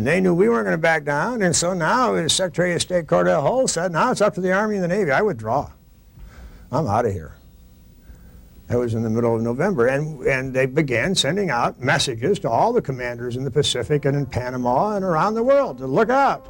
And 0.00 0.06
they 0.06 0.18
knew 0.18 0.32
we 0.32 0.48
weren't 0.48 0.64
going 0.64 0.72
to 0.72 0.80
back 0.80 1.04
down. 1.04 1.42
And 1.42 1.54
so 1.54 1.74
now, 1.74 2.14
as 2.14 2.32
Secretary 2.32 2.72
of 2.72 2.80
State 2.80 3.04
Cordell 3.04 3.42
Hull 3.42 3.68
said, 3.68 3.92
now 3.92 4.10
it's 4.10 4.22
up 4.22 4.32
to 4.32 4.40
the 4.40 4.50
Army 4.50 4.76
and 4.76 4.84
the 4.84 4.88
Navy. 4.88 5.10
I 5.10 5.20
withdraw. 5.20 5.70
I'm 6.72 6.86
out 6.86 7.04
of 7.04 7.12
here. 7.12 7.36
That 8.68 8.78
was 8.78 8.94
in 8.94 9.02
the 9.02 9.10
middle 9.10 9.36
of 9.36 9.42
November. 9.42 9.88
And, 9.88 10.22
and 10.22 10.54
they 10.54 10.64
began 10.64 11.14
sending 11.14 11.50
out 11.50 11.80
messages 11.80 12.38
to 12.38 12.48
all 12.48 12.72
the 12.72 12.80
commanders 12.80 13.36
in 13.36 13.44
the 13.44 13.50
Pacific 13.50 14.06
and 14.06 14.16
in 14.16 14.24
Panama 14.24 14.96
and 14.96 15.04
around 15.04 15.34
the 15.34 15.42
world 15.42 15.76
to 15.76 15.86
look 15.86 16.08
out. 16.08 16.48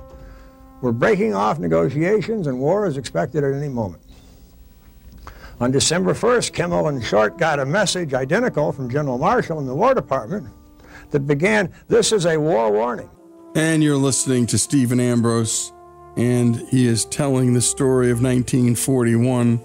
We're 0.81 0.93
breaking 0.93 1.35
off 1.35 1.59
negotiations, 1.59 2.47
and 2.47 2.61
war 2.61 2.87
is 2.87 2.99
expected 2.99 3.43
at 3.43 3.53
any 3.53 3.69
moment. 3.69 4.05
On 5.59 5.73
December 5.73 6.15
1st, 6.15 6.53
Kimmel 6.53 6.87
and 6.87 7.05
Short 7.05 7.37
got 7.37 7.59
a 7.59 7.67
message 7.67 8.15
identical 8.15 8.71
from 8.71 8.89
General 8.89 9.19
Marshall 9.19 9.59
in 9.59 9.67
the 9.67 9.75
War 9.75 9.93
Department 9.93 10.47
that 11.11 11.27
began, 11.27 11.73
This 11.89 12.13
is 12.13 12.27
a 12.27 12.39
war 12.39 12.71
warning. 12.71 13.11
And 13.57 13.83
you're 13.83 13.97
listening 13.97 14.47
to 14.47 14.59
Stephen 14.59 15.01
Ambrose, 15.01 15.73
and 16.17 16.55
he 16.69 16.87
is 16.87 17.05
telling 17.07 17.53
the 17.53 17.61
story 17.61 18.13
of 18.13 18.23
1941 18.23 19.61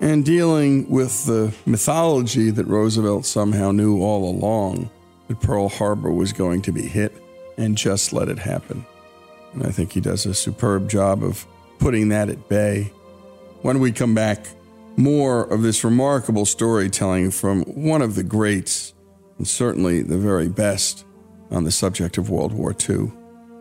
and 0.00 0.24
dealing 0.24 0.90
with 0.90 1.26
the 1.26 1.54
mythology 1.64 2.50
that 2.50 2.66
Roosevelt 2.66 3.24
somehow 3.24 3.70
knew 3.70 4.02
all 4.02 4.28
along 4.28 4.90
that 5.28 5.40
Pearl 5.40 5.68
Harbor 5.68 6.10
was 6.10 6.32
going 6.32 6.60
to 6.62 6.72
be 6.72 6.82
hit 6.82 7.12
and 7.56 7.78
just 7.78 8.12
let 8.12 8.28
it 8.28 8.38
happen. 8.38 8.84
And 9.52 9.62
I 9.62 9.70
think 9.70 9.92
he 9.92 10.00
does 10.00 10.26
a 10.26 10.34
superb 10.34 10.90
job 10.90 11.22
of 11.22 11.46
putting 11.78 12.08
that 12.08 12.30
at 12.30 12.48
bay. 12.48 12.92
When 13.62 13.78
we 13.78 13.92
come 13.92 14.14
back, 14.14 14.44
more 14.96 15.44
of 15.44 15.62
this 15.62 15.84
remarkable 15.84 16.46
storytelling 16.46 17.30
from 17.30 17.62
one 17.62 18.02
of 18.02 18.16
the 18.16 18.24
greats, 18.24 18.92
and 19.38 19.46
certainly 19.46 20.02
the 20.02 20.18
very 20.18 20.48
best 20.48 21.04
on 21.52 21.62
the 21.62 21.70
subject 21.70 22.18
of 22.18 22.28
World 22.28 22.52
War 22.52 22.74
II. 22.88 23.12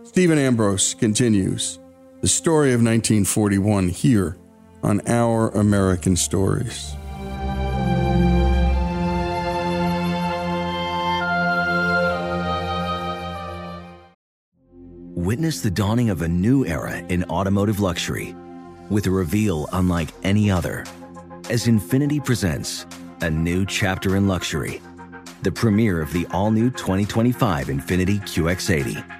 Stephen 0.10 0.39
Ambrose 0.39 0.95
continues 0.95 1.78
the 2.22 2.28
story 2.28 2.70
of 2.74 2.82
1941 2.82 3.89
here 3.89 4.38
on 4.82 5.01
Our 5.07 5.49
American 5.49 6.16
Stories. 6.16 6.95
Witness 15.14 15.62
the 15.62 15.70
dawning 15.72 16.10
of 16.10 16.24
a 16.24 16.28
new 16.28 16.66
era 16.66 16.97
in 17.10 17.24
automotive 17.26 17.80
luxury 17.80 18.36
with 18.89 19.05
a 19.05 19.12
reveal 19.12 19.70
unlike 19.74 20.10
any 20.24 20.49
other 20.49 20.86
as 21.51 21.68
Infiniti 21.68 22.26
presents 22.26 22.88
a 23.22 23.30
new 23.30 23.64
chapter 23.64 24.16
in 24.16 24.28
luxury, 24.28 24.82
the 25.43 25.51
premiere 25.51 26.01
of 26.01 26.12
the 26.14 26.26
all 26.32 26.49
new 26.49 26.72
2025 26.72 27.68
Infiniti 27.68 28.20
QX80. 28.22 29.20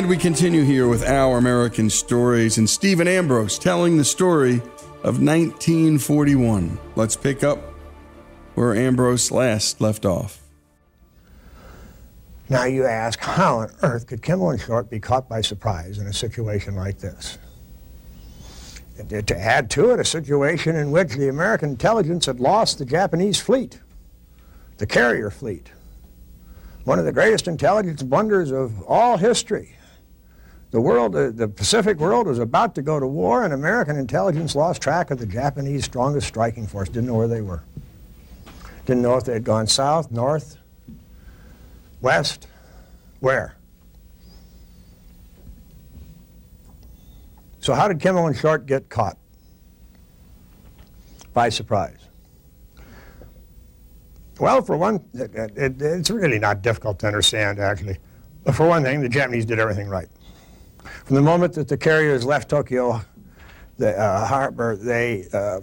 And 0.00 0.08
we 0.08 0.16
continue 0.16 0.62
here 0.62 0.88
with 0.88 1.06
Our 1.06 1.36
American 1.36 1.90
Stories 1.90 2.58
and 2.58 2.70
Stephen 2.70 3.06
Ambrose 3.06 3.58
telling 3.58 3.96
the 3.96 4.04
story 4.04 4.62
of 5.02 5.20
1941. 5.20 6.78
Let's 6.96 7.16
pick 7.16 7.44
up 7.44 7.58
where 8.54 8.74
Ambrose 8.74 9.30
last 9.30 9.80
left 9.80 10.06
off. 10.06 10.40
Now 12.48 12.64
you 12.64 12.84
ask, 12.84 13.20
how 13.20 13.58
on 13.60 13.70
earth 13.82 14.06
could 14.06 14.22
Kimmel 14.22 14.50
and 14.50 14.60
Short 14.60 14.90
be 14.90 15.00
caught 15.00 15.28
by 15.28 15.40
surprise 15.40 15.98
in 15.98 16.06
a 16.06 16.12
situation 16.12 16.76
like 16.76 16.98
this? 16.98 17.38
To 18.98 19.38
add 19.38 19.70
to 19.70 19.90
it, 19.90 20.00
a 20.00 20.04
situation 20.04 20.76
in 20.76 20.90
which 20.90 21.14
the 21.14 21.28
American 21.28 21.70
intelligence 21.70 22.26
had 22.26 22.38
lost 22.38 22.78
the 22.78 22.84
Japanese 22.84 23.40
fleet, 23.40 23.80
the 24.76 24.86
carrier 24.86 25.30
fleet, 25.30 25.70
one 26.84 26.98
of 26.98 27.04
the 27.04 27.12
greatest 27.12 27.48
intelligence 27.48 28.02
blunders 28.02 28.50
of 28.50 28.82
all 28.82 29.16
history. 29.16 29.76
The 30.70 30.80
world, 30.80 31.16
uh, 31.16 31.30
the 31.30 31.48
Pacific 31.48 31.98
world 31.98 32.26
was 32.26 32.38
about 32.38 32.74
to 32.76 32.82
go 32.82 33.00
to 33.00 33.06
war, 33.06 33.44
and 33.44 33.52
American 33.52 33.96
intelligence 33.96 34.54
lost 34.54 34.80
track 34.80 35.10
of 35.10 35.18
the 35.18 35.26
Japanese 35.26 35.84
strongest 35.84 36.28
striking 36.28 36.66
force, 36.66 36.88
didn't 36.88 37.06
know 37.06 37.16
where 37.16 37.28
they 37.28 37.40
were. 37.40 37.62
Didn't 38.86 39.02
know 39.02 39.16
if 39.16 39.24
they 39.24 39.32
had 39.32 39.44
gone 39.44 39.66
south, 39.66 40.10
north, 40.10 40.58
west, 42.00 42.46
where. 43.20 43.56
So 47.70 47.76
how 47.76 47.86
did 47.86 48.00
Kimmel 48.00 48.26
and 48.26 48.36
Short 48.36 48.66
get 48.66 48.88
caught? 48.88 49.16
By 51.32 51.50
surprise. 51.50 52.00
Well, 54.40 54.60
for 54.60 54.76
one, 54.76 55.04
it, 55.14 55.30
it, 55.56 55.80
it's 55.80 56.10
really 56.10 56.40
not 56.40 56.62
difficult 56.62 56.98
to 56.98 57.06
understand, 57.06 57.60
actually. 57.60 57.98
But 58.42 58.56
for 58.56 58.66
one 58.66 58.82
thing, 58.82 59.02
the 59.02 59.08
Japanese 59.08 59.44
did 59.44 59.60
everything 59.60 59.86
right. 59.88 60.08
From 61.04 61.14
the 61.14 61.22
moment 61.22 61.52
that 61.52 61.68
the 61.68 61.76
carriers 61.76 62.24
left 62.24 62.50
Tokyo 62.50 63.02
the, 63.78 63.96
uh, 63.96 64.26
harbor, 64.26 64.74
they 64.74 65.28
uh, 65.32 65.60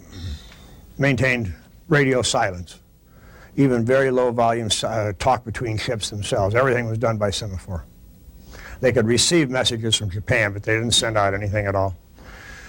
maintained 0.96 1.54
radio 1.88 2.22
silence, 2.22 2.80
even 3.56 3.84
very 3.84 4.10
low 4.10 4.32
volume 4.32 4.70
uh, 4.82 5.12
talk 5.18 5.44
between 5.44 5.76
ships 5.76 6.08
themselves. 6.08 6.54
Everything 6.54 6.88
was 6.88 6.96
done 6.96 7.18
by 7.18 7.28
semaphore. 7.28 7.84
They 8.80 8.92
could 8.92 9.06
receive 9.06 9.50
messages 9.50 9.96
from 9.96 10.10
Japan, 10.10 10.52
but 10.52 10.62
they 10.62 10.74
didn't 10.74 10.92
send 10.92 11.18
out 11.18 11.34
anything 11.34 11.66
at 11.66 11.74
all. 11.74 11.96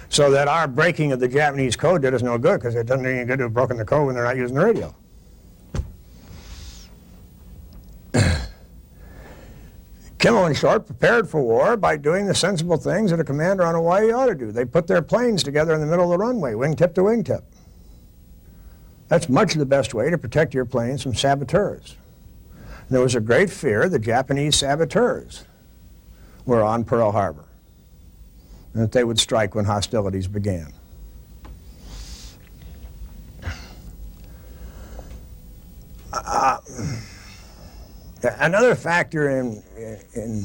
So 0.09 0.31
that 0.31 0.47
our 0.47 0.67
breaking 0.67 1.11
of 1.11 1.19
the 1.19 1.27
Japanese 1.27 1.75
code 1.75 2.01
did 2.01 2.15
us 2.15 2.23
no 2.23 2.37
good, 2.39 2.59
because 2.59 2.73
it 2.75 2.87
doesn't 2.87 3.03
do 3.03 3.09
any 3.09 3.25
good 3.25 3.37
to 3.37 3.43
have 3.43 3.53
broken 3.53 3.77
the 3.77 3.85
code 3.85 4.07
when 4.07 4.15
they're 4.15 4.23
not 4.23 4.37
using 4.37 4.55
the 4.55 4.65
radio. 4.65 4.95
Kimmel 10.17 10.45
and 10.45 10.57
Short 10.57 10.87
prepared 10.87 11.29
for 11.29 11.41
war 11.41 11.77
by 11.77 11.95
doing 11.95 12.25
the 12.25 12.33
sensible 12.33 12.77
things 12.77 13.11
that 13.11 13.19
a 13.19 13.23
commander 13.23 13.63
on 13.63 13.75
Hawaii 13.75 14.11
ought 14.11 14.25
to 14.25 14.35
do. 14.35 14.51
They 14.51 14.65
put 14.65 14.87
their 14.87 15.03
planes 15.03 15.43
together 15.43 15.75
in 15.75 15.79
the 15.79 15.85
middle 15.85 16.05
of 16.05 16.09
the 16.09 16.17
runway, 16.17 16.53
wingtip 16.53 16.95
to 16.95 17.01
wingtip. 17.01 17.43
That's 19.09 19.29
much 19.29 19.53
the 19.53 19.65
best 19.65 19.93
way 19.93 20.09
to 20.09 20.17
protect 20.17 20.55
your 20.55 20.65
planes 20.65 21.03
from 21.03 21.13
saboteurs. 21.13 21.95
And 22.63 22.89
there 22.89 23.01
was 23.01 23.13
a 23.13 23.19
great 23.19 23.51
fear 23.51 23.83
of 23.83 23.91
the 23.91 23.99
Japanese 23.99 24.55
saboteurs 24.55 25.45
were 26.49 26.63
on 26.63 26.83
Pearl 26.83 27.11
Harbor 27.11 27.45
and 28.73 28.83
that 28.83 28.91
they 28.91 29.03
would 29.03 29.19
strike 29.19 29.55
when 29.55 29.65
hostilities 29.65 30.27
began. 30.27 30.73
Uh, 36.11 36.57
Another 38.21 38.75
factor 38.75 39.29
in, 39.29 39.63
in 40.13 40.43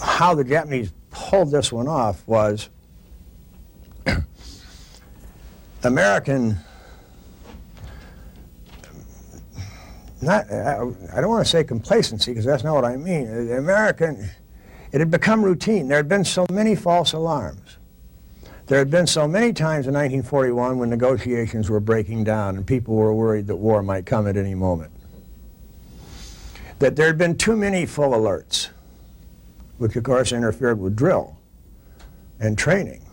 how 0.00 0.34
the 0.34 0.44
Japanese 0.44 0.92
pulled 1.10 1.50
this 1.50 1.70
one 1.70 1.88
off 1.88 2.26
was 2.26 2.70
American, 5.84 6.58
not, 10.22 10.50
I, 10.50 10.78
I 11.14 11.20
don't 11.20 11.28
want 11.28 11.44
to 11.44 11.50
say 11.50 11.64
complacency 11.64 12.30
because 12.30 12.46
that's 12.46 12.64
not 12.64 12.74
what 12.74 12.86
I 12.86 12.96
mean. 12.96 13.52
American, 13.52 14.30
it 14.96 15.00
had 15.00 15.10
become 15.10 15.44
routine. 15.44 15.88
There 15.88 15.98
had 15.98 16.08
been 16.08 16.24
so 16.24 16.46
many 16.50 16.74
false 16.74 17.12
alarms. 17.12 17.76
There 18.64 18.78
had 18.78 18.90
been 18.90 19.06
so 19.06 19.28
many 19.28 19.52
times 19.52 19.86
in 19.86 19.92
1941 19.92 20.78
when 20.78 20.88
negotiations 20.88 21.68
were 21.68 21.80
breaking 21.80 22.24
down 22.24 22.56
and 22.56 22.66
people 22.66 22.94
were 22.94 23.12
worried 23.12 23.46
that 23.48 23.56
war 23.56 23.82
might 23.82 24.06
come 24.06 24.26
at 24.26 24.38
any 24.38 24.54
moment 24.54 24.90
that 26.78 26.96
there 26.96 27.08
had 27.08 27.18
been 27.18 27.36
too 27.36 27.54
many 27.56 27.84
full 27.84 28.12
alerts, 28.12 28.70
which 29.76 29.96
of 29.96 30.04
course 30.04 30.32
interfered 30.32 30.80
with 30.80 30.96
drill 30.96 31.36
and 32.40 32.56
training. 32.56 33.04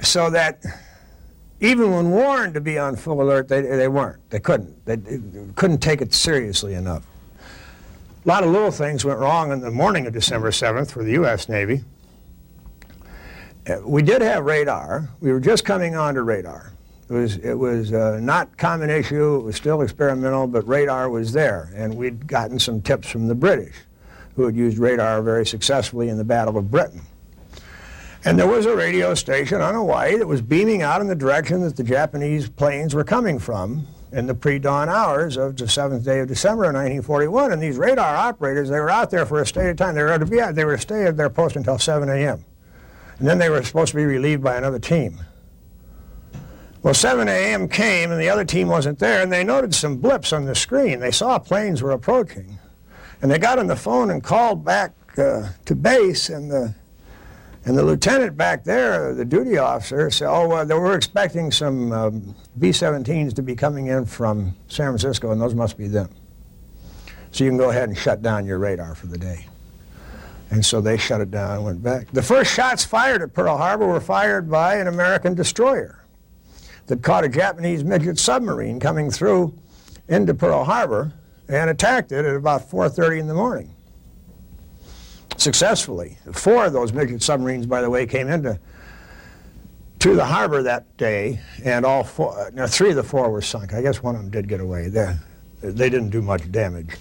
So 0.00 0.30
that 0.30 0.62
even 1.58 1.90
when 1.90 2.12
warned 2.12 2.54
to 2.54 2.60
be 2.60 2.78
on 2.78 2.94
full 2.94 3.20
alert, 3.20 3.48
they, 3.48 3.62
they 3.62 3.88
weren't. 3.88 4.30
They 4.30 4.38
couldn't. 4.38 4.86
They, 4.86 4.94
they 4.94 5.52
couldn't 5.56 5.78
take 5.78 6.00
it 6.00 6.14
seriously 6.14 6.74
enough. 6.74 7.04
A 8.22 8.28
lot 8.28 8.44
of 8.44 8.50
little 8.50 8.70
things 8.70 9.02
went 9.02 9.18
wrong 9.18 9.50
in 9.50 9.60
the 9.60 9.70
morning 9.70 10.06
of 10.06 10.12
December 10.12 10.50
7th 10.50 10.90
for 10.90 11.02
the 11.02 11.12
U.S. 11.12 11.48
Navy. 11.48 11.82
Uh, 13.66 13.76
we 13.82 14.02
did 14.02 14.20
have 14.20 14.44
radar. 14.44 15.08
We 15.20 15.32
were 15.32 15.40
just 15.40 15.64
coming 15.64 15.96
onto 15.96 16.20
radar. 16.20 16.74
It 17.08 17.14
was, 17.14 17.36
it 17.38 17.54
was 17.54 17.94
uh, 17.94 18.20
not 18.20 18.58
common 18.58 18.90
issue, 18.90 19.36
it 19.36 19.42
was 19.42 19.56
still 19.56 19.80
experimental, 19.80 20.46
but 20.46 20.68
radar 20.68 21.08
was 21.08 21.32
there. 21.32 21.72
And 21.74 21.94
we'd 21.94 22.26
gotten 22.26 22.58
some 22.58 22.82
tips 22.82 23.08
from 23.08 23.26
the 23.26 23.34
British, 23.34 23.74
who 24.36 24.44
had 24.44 24.54
used 24.54 24.76
radar 24.76 25.22
very 25.22 25.46
successfully 25.46 26.10
in 26.10 26.18
the 26.18 26.24
Battle 26.24 26.58
of 26.58 26.70
Britain. 26.70 27.00
And 28.26 28.38
there 28.38 28.46
was 28.46 28.66
a 28.66 28.76
radio 28.76 29.14
station 29.14 29.62
on 29.62 29.74
Hawaii 29.74 30.18
that 30.18 30.26
was 30.26 30.42
beaming 30.42 30.82
out 30.82 31.00
in 31.00 31.06
the 31.06 31.14
direction 31.14 31.62
that 31.62 31.74
the 31.74 31.84
Japanese 31.84 32.50
planes 32.50 32.94
were 32.94 33.02
coming 33.02 33.38
from 33.38 33.86
in 34.12 34.26
the 34.26 34.34
pre-dawn 34.34 34.88
hours 34.88 35.36
of 35.36 35.56
the 35.56 35.64
7th 35.64 36.04
day 36.04 36.20
of 36.20 36.28
December 36.28 36.64
of 36.64 36.74
1941. 36.74 37.52
And 37.52 37.62
these 37.62 37.76
radar 37.76 38.16
operators, 38.16 38.68
they 38.68 38.80
were 38.80 38.90
out 38.90 39.10
there 39.10 39.24
for 39.24 39.40
a 39.40 39.46
stay 39.46 39.70
of 39.70 39.76
time. 39.76 39.94
They 39.94 40.02
were 40.02 40.18
to 40.18 40.26
be 40.26 40.40
out, 40.40 40.54
they 40.54 40.64
were 40.64 40.76
to 40.76 40.82
stay 40.82 41.04
at 41.04 41.16
their 41.16 41.30
post 41.30 41.56
until 41.56 41.78
7 41.78 42.08
a.m. 42.08 42.44
And 43.18 43.28
then 43.28 43.38
they 43.38 43.48
were 43.48 43.62
supposed 43.62 43.90
to 43.90 43.96
be 43.96 44.04
relieved 44.04 44.42
by 44.42 44.56
another 44.56 44.78
team. 44.78 45.18
Well, 46.82 46.94
7 46.94 47.28
a.m. 47.28 47.68
came 47.68 48.10
and 48.10 48.20
the 48.20 48.30
other 48.30 48.44
team 48.44 48.68
wasn't 48.68 48.98
there, 48.98 49.22
and 49.22 49.30
they 49.30 49.44
noted 49.44 49.74
some 49.74 49.98
blips 49.98 50.32
on 50.32 50.46
the 50.46 50.54
screen. 50.54 50.98
They 51.00 51.10
saw 51.10 51.38
planes 51.38 51.82
were 51.82 51.90
approaching. 51.90 52.58
And 53.20 53.30
they 53.30 53.38
got 53.38 53.58
on 53.58 53.66
the 53.66 53.76
phone 53.76 54.10
and 54.10 54.24
called 54.24 54.64
back 54.64 54.94
uh, 55.18 55.50
to 55.66 55.74
base, 55.74 56.30
and 56.30 56.50
the, 56.50 56.74
and 57.64 57.76
the 57.76 57.82
lieutenant 57.82 58.36
back 58.36 58.64
there, 58.64 59.14
the 59.14 59.24
duty 59.24 59.58
officer, 59.58 60.10
said, 60.10 60.28
oh, 60.30 60.64
they 60.64 60.74
were 60.74 60.94
expecting 60.94 61.52
some 61.52 61.92
um, 61.92 62.34
B-17s 62.58 63.34
to 63.34 63.42
be 63.42 63.54
coming 63.54 63.88
in 63.88 64.06
from 64.06 64.56
San 64.68 64.86
Francisco, 64.86 65.30
and 65.30 65.40
those 65.40 65.54
must 65.54 65.76
be 65.76 65.86
them. 65.86 66.08
So 67.32 67.44
you 67.44 67.50
can 67.50 67.58
go 67.58 67.70
ahead 67.70 67.88
and 67.88 67.96
shut 67.96 68.22
down 68.22 68.46
your 68.46 68.58
radar 68.58 68.94
for 68.94 69.06
the 69.06 69.18
day. 69.18 69.46
And 70.50 70.64
so 70.64 70.80
they 70.80 70.96
shut 70.96 71.20
it 71.20 71.30
down 71.30 71.56
and 71.56 71.64
went 71.64 71.82
back. 71.82 72.10
The 72.12 72.22
first 72.22 72.52
shots 72.52 72.84
fired 72.84 73.22
at 73.22 73.34
Pearl 73.34 73.56
Harbor 73.56 73.86
were 73.86 74.00
fired 74.00 74.50
by 74.50 74.76
an 74.76 74.88
American 74.88 75.34
destroyer 75.34 76.02
that 76.86 77.02
caught 77.02 77.24
a 77.24 77.28
Japanese 77.28 77.84
midget 77.84 78.18
submarine 78.18 78.80
coming 78.80 79.10
through 79.10 79.56
into 80.08 80.34
Pearl 80.34 80.64
Harbor 80.64 81.12
and 81.48 81.70
attacked 81.70 82.10
it 82.10 82.24
at 82.24 82.34
about 82.34 82.68
4.30 82.68 83.20
in 83.20 83.26
the 83.28 83.34
morning. 83.34 83.74
Successfully. 85.40 86.18
Four 86.32 86.66
of 86.66 86.74
those 86.74 86.92
midget 86.92 87.22
submarines, 87.22 87.64
by 87.64 87.80
the 87.80 87.88
way, 87.88 88.06
came 88.06 88.28
into 88.28 88.60
to 90.00 90.14
the 90.14 90.26
harbor 90.26 90.62
that 90.62 90.94
day, 90.98 91.40
and 91.64 91.86
all 91.86 92.04
four, 92.04 92.50
now 92.52 92.66
three 92.66 92.90
of 92.90 92.96
the 92.96 93.02
four 93.02 93.30
were 93.30 93.40
sunk. 93.40 93.72
I 93.72 93.80
guess 93.80 94.02
one 94.02 94.14
of 94.14 94.20
them 94.20 94.30
did 94.30 94.48
get 94.48 94.60
away. 94.60 94.88
They, 94.88 95.16
they 95.62 95.88
didn't 95.88 96.10
do 96.10 96.20
much 96.20 96.52
damage. 96.52 96.94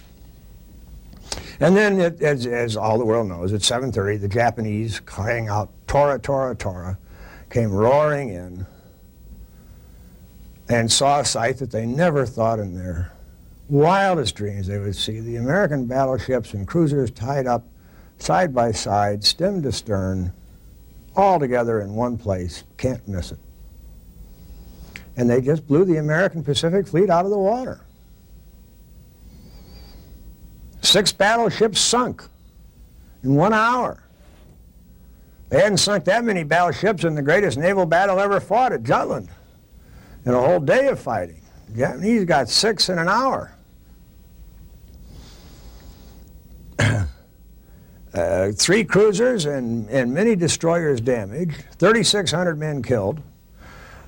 And 1.60 1.76
then, 1.76 2.00
it, 2.00 2.22
as, 2.22 2.46
as 2.46 2.78
all 2.78 2.98
the 2.98 3.04
world 3.04 3.28
knows, 3.28 3.52
at 3.52 3.60
7.30, 3.60 4.22
the 4.22 4.30
Japanese 4.30 5.02
crying 5.02 5.50
out, 5.50 5.70
Tora, 5.88 6.18
Tora, 6.18 6.56
Tora, 6.56 6.98
came 7.50 7.70
roaring 7.70 8.30
in 8.30 8.66
and 10.70 10.90
saw 10.90 11.20
a 11.20 11.26
sight 11.26 11.58
that 11.58 11.72
they 11.72 11.86
never 11.86 12.26
thought 12.26 12.60
in 12.60 12.74
their 12.74 13.12
wildest 13.68 14.36
dreams 14.36 14.68
they 14.68 14.78
would 14.78 14.96
see. 14.96 15.20
The 15.20 15.36
American 15.36 15.88
battleships 15.88 16.54
and 16.54 16.66
cruisers 16.66 17.12
tied 17.12 17.46
up 17.46 17.68
side 18.20 18.54
by 18.54 18.72
side, 18.72 19.24
stem 19.24 19.62
to 19.64 19.72
stern, 19.72 20.34
all 21.16 21.40
together 21.40 21.82
in 21.82 21.94
one 21.94 22.18
place. 22.18 22.64
Can't 22.78 23.06
miss 23.08 23.32
it. 23.32 23.40
And 25.18 25.30
they 25.30 25.42
just 25.42 25.68
blew 25.68 25.86
the 25.86 25.98
American 25.98 26.44
Pacific 26.44 26.88
Fleet 26.88 27.10
out 27.10 27.26
of 27.26 27.32
the 27.32 27.38
water. 27.38 27.82
Six 30.82 31.12
battleships 31.12 31.80
sunk 31.80 32.24
in 33.24 33.36
one 33.36 33.54
hour. 33.54 34.04
They 35.50 35.62
hadn't 35.62 35.78
sunk 35.78 36.06
that 36.06 36.24
many 36.24 36.44
battleships 36.44 37.04
in 37.04 37.16
the 37.16 37.22
greatest 37.22 37.58
naval 37.58 37.86
battle 37.86 38.20
ever 38.20 38.40
fought 38.40 38.72
at 38.72 38.84
Jutland 38.84 39.30
in 40.26 40.34
a 40.34 40.40
whole 40.40 40.60
day 40.60 40.88
of 40.88 41.00
fighting. 41.00 41.42
The 41.70 41.80
Japanese 41.80 42.26
got 42.26 42.50
six 42.50 42.90
in 42.90 43.00
an 43.00 43.10
hour. 43.10 43.52
Uh, 48.14 48.52
three 48.52 48.84
cruisers 48.84 49.46
and, 49.46 49.90
and 49.90 50.14
many 50.14 50.36
destroyers 50.36 51.00
damaged, 51.02 51.64
3,600 51.78 52.58
men 52.58 52.82
killed. 52.82 53.22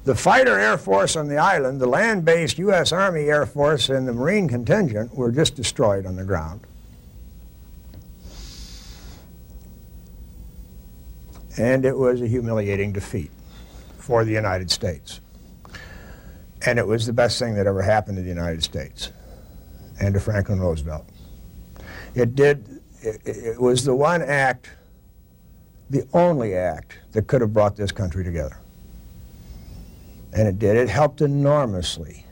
The 0.03 0.15
fighter 0.15 0.57
air 0.57 0.77
force 0.77 1.15
on 1.15 1.27
the 1.27 1.37
island, 1.37 1.79
the 1.79 1.87
land-based 1.87 2.57
U.S. 2.57 2.91
Army 2.91 3.25
Air 3.25 3.45
Force 3.45 3.89
and 3.89 4.07
the 4.07 4.13
Marine 4.13 4.47
contingent 4.47 5.13
were 5.15 5.31
just 5.31 5.55
destroyed 5.55 6.07
on 6.07 6.15
the 6.15 6.23
ground. 6.23 6.61
And 11.57 11.85
it 11.85 11.95
was 11.95 12.21
a 12.21 12.27
humiliating 12.27 12.93
defeat 12.93 13.29
for 13.97 14.25
the 14.25 14.31
United 14.31 14.71
States. 14.71 15.19
And 16.65 16.79
it 16.79 16.87
was 16.87 17.05
the 17.05 17.13
best 17.13 17.37
thing 17.37 17.53
that 17.55 17.67
ever 17.67 17.83
happened 17.83 18.17
to 18.17 18.23
the 18.23 18.29
United 18.29 18.63
States 18.63 19.11
and 19.99 20.13
to 20.15 20.19
Franklin 20.19 20.59
Roosevelt. 20.59 21.07
It 22.15 22.35
did, 22.35 22.80
it, 23.01 23.21
it 23.25 23.61
was 23.61 23.83
the 23.83 23.95
one 23.95 24.21
act, 24.21 24.69
the 25.89 26.07
only 26.13 26.55
act 26.55 26.99
that 27.11 27.27
could 27.27 27.41
have 27.41 27.53
brought 27.53 27.75
this 27.75 27.91
country 27.91 28.23
together. 28.23 28.57
And 30.33 30.47
it 30.47 30.59
did. 30.59 30.77
It 30.77 30.89
helped 30.89 31.21
enormously 31.21 32.25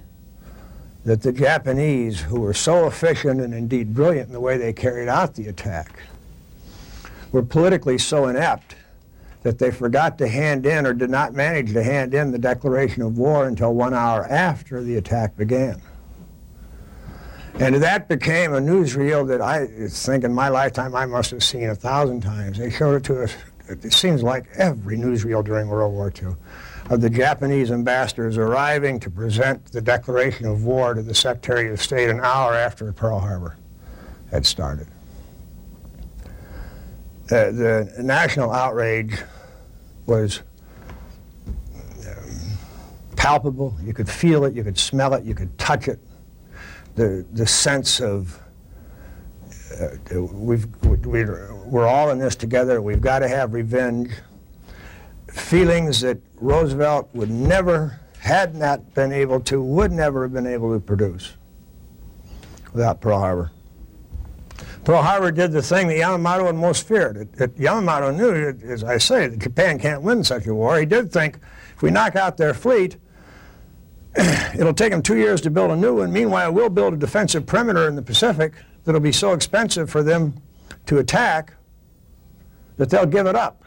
that 1.05 1.21
the 1.21 1.31
Japanese, 1.31 2.21
who 2.21 2.41
were 2.41 2.53
so 2.53 2.87
efficient 2.87 3.41
and 3.41 3.53
indeed 3.53 3.93
brilliant 3.93 4.27
in 4.27 4.33
the 4.33 4.39
way 4.39 4.57
they 4.57 4.73
carried 4.73 5.09
out 5.09 5.35
the 5.35 5.47
attack, 5.47 5.99
were 7.31 7.43
politically 7.43 7.97
so 7.97 8.27
inept 8.27 8.75
that 9.43 9.57
they 9.57 9.71
forgot 9.71 10.17
to 10.17 10.27
hand 10.27 10.65
in 10.65 10.85
or 10.85 10.93
did 10.93 11.09
not 11.09 11.33
manage 11.33 11.73
to 11.73 11.83
hand 11.83 12.13
in 12.13 12.31
the 12.31 12.37
declaration 12.37 13.01
of 13.01 13.17
war 13.17 13.47
until 13.47 13.73
one 13.73 13.93
hour 13.93 14.25
after 14.25 14.83
the 14.83 14.97
attack 14.97 15.35
began. 15.37 15.81
And 17.55 17.75
that 17.75 18.07
became 18.07 18.53
a 18.53 18.59
newsreel 18.59 19.27
that 19.27 19.41
I 19.41 19.67
think 19.87 20.23
in 20.23 20.33
my 20.33 20.47
lifetime 20.49 20.95
I 20.95 21.05
must 21.05 21.31
have 21.31 21.43
seen 21.43 21.69
a 21.69 21.75
thousand 21.75 22.21
times. 22.21 22.57
They 22.57 22.69
showed 22.69 22.95
it 22.95 23.03
to 23.05 23.23
us, 23.23 23.35
it 23.67 23.91
seems 23.91 24.23
like 24.23 24.47
every 24.55 24.97
newsreel 24.97 25.43
during 25.43 25.67
World 25.67 25.93
War 25.93 26.11
II, 26.21 26.35
of 26.89 27.01
the 27.01 27.09
Japanese 27.09 27.71
ambassadors 27.71 28.37
arriving 28.37 28.99
to 29.01 29.09
present 29.09 29.65
the 29.71 29.81
declaration 29.81 30.45
of 30.45 30.63
war 30.63 30.93
to 30.93 31.01
the 31.01 31.13
Secretary 31.13 31.69
of 31.69 31.81
State 31.81 32.09
an 32.09 32.19
hour 32.21 32.53
after 32.53 32.91
Pearl 32.93 33.19
Harbor 33.19 33.57
had 34.31 34.45
started. 34.45 34.87
Uh, 37.31 37.51
the 37.51 37.93
national 37.99 38.51
outrage 38.51 39.21
was 40.07 40.41
um, 42.07 42.57
palpable. 43.15 43.75
You 43.83 43.93
could 43.93 44.09
feel 44.09 44.45
it, 44.45 44.55
you 44.55 44.63
could 44.63 44.79
smell 44.79 45.13
it, 45.13 45.23
you 45.23 45.35
could 45.35 45.55
touch 45.59 45.87
it. 45.87 45.99
The, 46.95 47.25
the 47.31 47.47
sense 47.47 48.01
of 48.01 48.41
uh, 49.79 50.21
we've, 50.31 50.67
we're, 50.83 51.55
we're 51.65 51.87
all 51.87 52.09
in 52.09 52.19
this 52.19 52.35
together, 52.35 52.81
we've 52.81 53.01
got 53.01 53.19
to 53.19 53.27
have 53.27 53.53
revenge. 53.53 54.11
Feelings 55.27 56.01
that 56.01 56.17
Roosevelt 56.35 57.09
would 57.13 57.29
never, 57.29 57.99
had 58.19 58.55
not 58.55 58.93
been 58.93 59.11
able 59.11 59.39
to, 59.41 59.61
would 59.61 59.91
never 59.91 60.23
have 60.23 60.33
been 60.33 60.47
able 60.47 60.73
to 60.73 60.79
produce 60.79 61.33
without 62.73 62.99
Pearl 62.99 63.19
Harbor. 63.19 63.51
Pearl 64.83 65.01
Harbor 65.01 65.31
did 65.31 65.51
the 65.51 65.61
thing 65.61 65.87
that 65.87 65.97
Yamamoto 65.97 66.47
had 66.47 66.55
most 66.55 66.87
feared. 66.87 67.17
It, 67.17 67.29
it, 67.39 67.55
Yamamoto 67.57 68.15
knew, 68.15 68.57
as 68.67 68.83
I 68.83 68.97
say, 68.97 69.27
that 69.27 69.39
Japan 69.39 69.77
can't 69.77 70.01
win 70.01 70.23
such 70.23 70.47
a 70.47 70.55
war. 70.55 70.79
He 70.79 70.85
did 70.85 71.11
think 71.11 71.37
if 71.75 71.81
we 71.81 71.91
knock 71.91 72.15
out 72.15 72.37
their 72.37 72.53
fleet, 72.53 72.97
it'll 74.59 74.73
take 74.73 74.91
them 74.91 75.01
two 75.01 75.17
years 75.17 75.41
to 75.41 75.49
build 75.49 75.71
a 75.71 75.75
new 75.75 75.97
one. 75.97 76.11
Meanwhile, 76.11 76.51
we'll 76.53 76.69
build 76.69 76.93
a 76.93 76.97
defensive 76.97 77.45
perimeter 77.45 77.87
in 77.87 77.95
the 77.95 78.01
Pacific 78.01 78.53
that'll 78.83 79.01
be 79.01 79.11
so 79.11 79.33
expensive 79.33 79.89
for 79.89 80.03
them 80.03 80.41
to 80.85 80.97
attack 80.97 81.53
that 82.77 82.89
they'll 82.89 83.05
give 83.05 83.27
it 83.27 83.35
up 83.35 83.63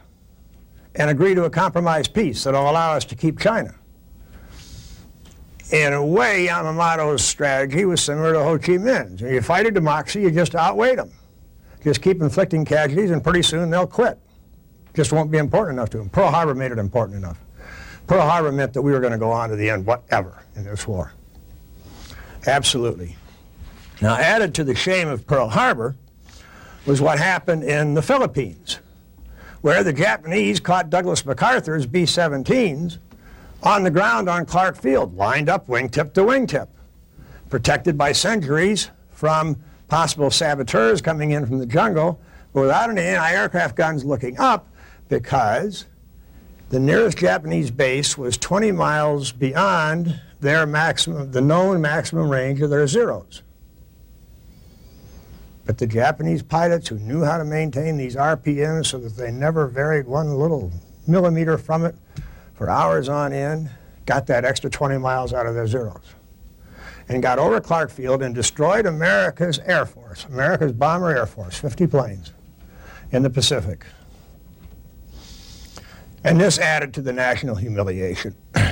and 0.94 1.10
agree 1.10 1.34
to 1.34 1.44
a 1.44 1.50
compromise 1.50 2.08
peace 2.08 2.44
that'll 2.44 2.70
allow 2.70 2.92
us 2.92 3.04
to 3.06 3.14
keep 3.14 3.38
China 3.38 3.74
in 5.72 5.94
a 5.94 6.04
way, 6.04 6.48
Yamamoto's 6.48 7.24
strategy 7.24 7.84
was 7.86 8.02
similar 8.02 8.34
to 8.34 8.42
Ho 8.42 8.58
Chi 8.58 8.72
Minh's. 8.72 9.22
When 9.22 9.32
You 9.32 9.40
fight 9.40 9.66
a 9.66 9.70
democracy, 9.70 10.20
you 10.20 10.30
just 10.30 10.54
outweigh 10.54 10.96
them. 10.96 11.10
Just 11.82 12.02
keep 12.02 12.20
inflicting 12.20 12.64
casualties, 12.64 13.10
and 13.10 13.24
pretty 13.24 13.42
soon 13.42 13.70
they'll 13.70 13.86
quit. 13.86 14.18
Just 14.94 15.12
won't 15.12 15.30
be 15.30 15.38
important 15.38 15.78
enough 15.78 15.88
to 15.90 15.98
them. 15.98 16.10
Pearl 16.10 16.30
Harbor 16.30 16.54
made 16.54 16.72
it 16.72 16.78
important 16.78 17.16
enough. 17.16 17.38
Pearl 18.06 18.22
Harbor 18.22 18.52
meant 18.52 18.72
that 18.74 18.82
we 18.82 18.92
were 18.92 19.00
going 19.00 19.12
to 19.12 19.18
go 19.18 19.30
on 19.30 19.48
to 19.50 19.56
the 19.56 19.70
end, 19.70 19.86
whatever, 19.86 20.42
in 20.56 20.64
this 20.64 20.86
war. 20.86 21.12
Absolutely. 22.46 23.16
Now, 24.00 24.16
added 24.16 24.54
to 24.56 24.64
the 24.64 24.74
shame 24.74 25.08
of 25.08 25.26
Pearl 25.26 25.48
Harbor 25.48 25.94
was 26.86 27.00
what 27.00 27.18
happened 27.18 27.62
in 27.62 27.94
the 27.94 28.02
Philippines, 28.02 28.80
where 29.60 29.84
the 29.84 29.92
Japanese 29.92 30.58
caught 30.58 30.90
Douglas 30.90 31.24
MacArthur's 31.24 31.86
B 31.86 32.02
17s 32.02 32.98
on 33.62 33.84
the 33.84 33.90
ground 33.90 34.28
on 34.28 34.44
Clark 34.44 34.76
Field, 34.76 35.16
lined 35.16 35.48
up 35.48 35.68
wingtip 35.68 36.12
to 36.14 36.22
wingtip, 36.22 36.66
protected 37.48 37.96
by 37.96 38.10
sentries 38.10 38.90
from 39.10 39.56
possible 39.86 40.30
saboteurs 40.30 41.00
coming 41.00 41.30
in 41.30 41.46
from 41.46 41.58
the 41.58 41.66
jungle, 41.66 42.20
but 42.52 42.62
without 42.62 42.90
any 42.90 43.02
anti-aircraft 43.02 43.76
guns 43.76 44.04
looking 44.04 44.38
up 44.38 44.68
because 45.08 45.86
the 46.72 46.80
nearest 46.80 47.18
Japanese 47.18 47.70
base 47.70 48.16
was 48.16 48.38
20 48.38 48.72
miles 48.72 49.30
beyond 49.30 50.18
their 50.40 50.64
maximum, 50.64 51.30
the 51.30 51.40
known 51.42 51.82
maximum 51.82 52.30
range 52.30 52.62
of 52.62 52.70
their 52.70 52.86
zeros. 52.86 53.42
But 55.66 55.76
the 55.76 55.86
Japanese 55.86 56.42
pilots 56.42 56.88
who 56.88 56.98
knew 56.98 57.24
how 57.24 57.36
to 57.36 57.44
maintain 57.44 57.98
these 57.98 58.16
RPMs 58.16 58.86
so 58.86 58.98
that 59.00 59.18
they 59.18 59.30
never 59.30 59.66
varied 59.66 60.06
one 60.06 60.38
little 60.38 60.72
millimeter 61.06 61.58
from 61.58 61.84
it 61.84 61.94
for 62.54 62.70
hours 62.70 63.06
on 63.06 63.34
end, 63.34 63.68
got 64.06 64.26
that 64.28 64.46
extra 64.46 64.70
20 64.70 64.96
miles 64.96 65.34
out 65.34 65.46
of 65.46 65.54
their 65.54 65.66
zeros. 65.66 66.14
And 67.06 67.22
got 67.22 67.38
over 67.38 67.60
Clark 67.60 67.90
Field 67.90 68.22
and 68.22 68.34
destroyed 68.34 68.86
America's 68.86 69.58
Air 69.66 69.84
Force, 69.84 70.24
America's 70.24 70.72
Bomber 70.72 71.14
Air 71.14 71.26
Force, 71.26 71.58
50 71.58 71.86
planes 71.88 72.32
in 73.10 73.22
the 73.22 73.30
Pacific. 73.30 73.84
And 76.24 76.40
this 76.40 76.58
added 76.58 76.94
to 76.94 77.02
the 77.02 77.12
national 77.12 77.56
humiliation. 77.56 78.36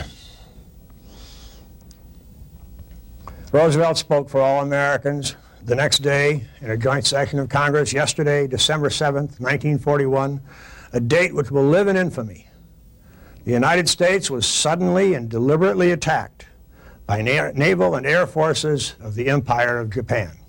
Roosevelt 3.53 3.99
spoke 3.99 4.31
for 4.31 4.41
all 4.41 4.63
Americans 4.63 5.35
the 5.65 5.75
next 5.75 5.99
day 5.99 6.45
in 6.61 6.71
a 6.71 6.77
joint 6.77 7.05
session 7.05 7.41
of 7.41 7.49
Congress 7.49 7.93
yesterday, 7.93 8.47
December 8.47 8.89
7th, 8.89 9.41
1941, 9.41 10.41
a 10.93 11.01
date 11.01 11.35
which 11.35 11.51
will 11.51 11.67
live 11.67 11.89
in 11.89 11.97
infamy. 11.97 12.47
The 13.45 13.51
United 13.53 13.89
States 13.89 14.31
was 14.31 14.47
suddenly 14.47 15.15
and 15.15 15.29
deliberately 15.29 15.91
attacked 15.91 16.47
by 17.07 17.23
na 17.23 17.51
naval 17.55 17.97
and 17.97 18.07
air 18.07 18.27
forces 18.27 18.95
of 19.01 19.17
the 19.17 19.29
Empire 19.29 19.79
of 19.79 19.91
Japan. 19.91 20.40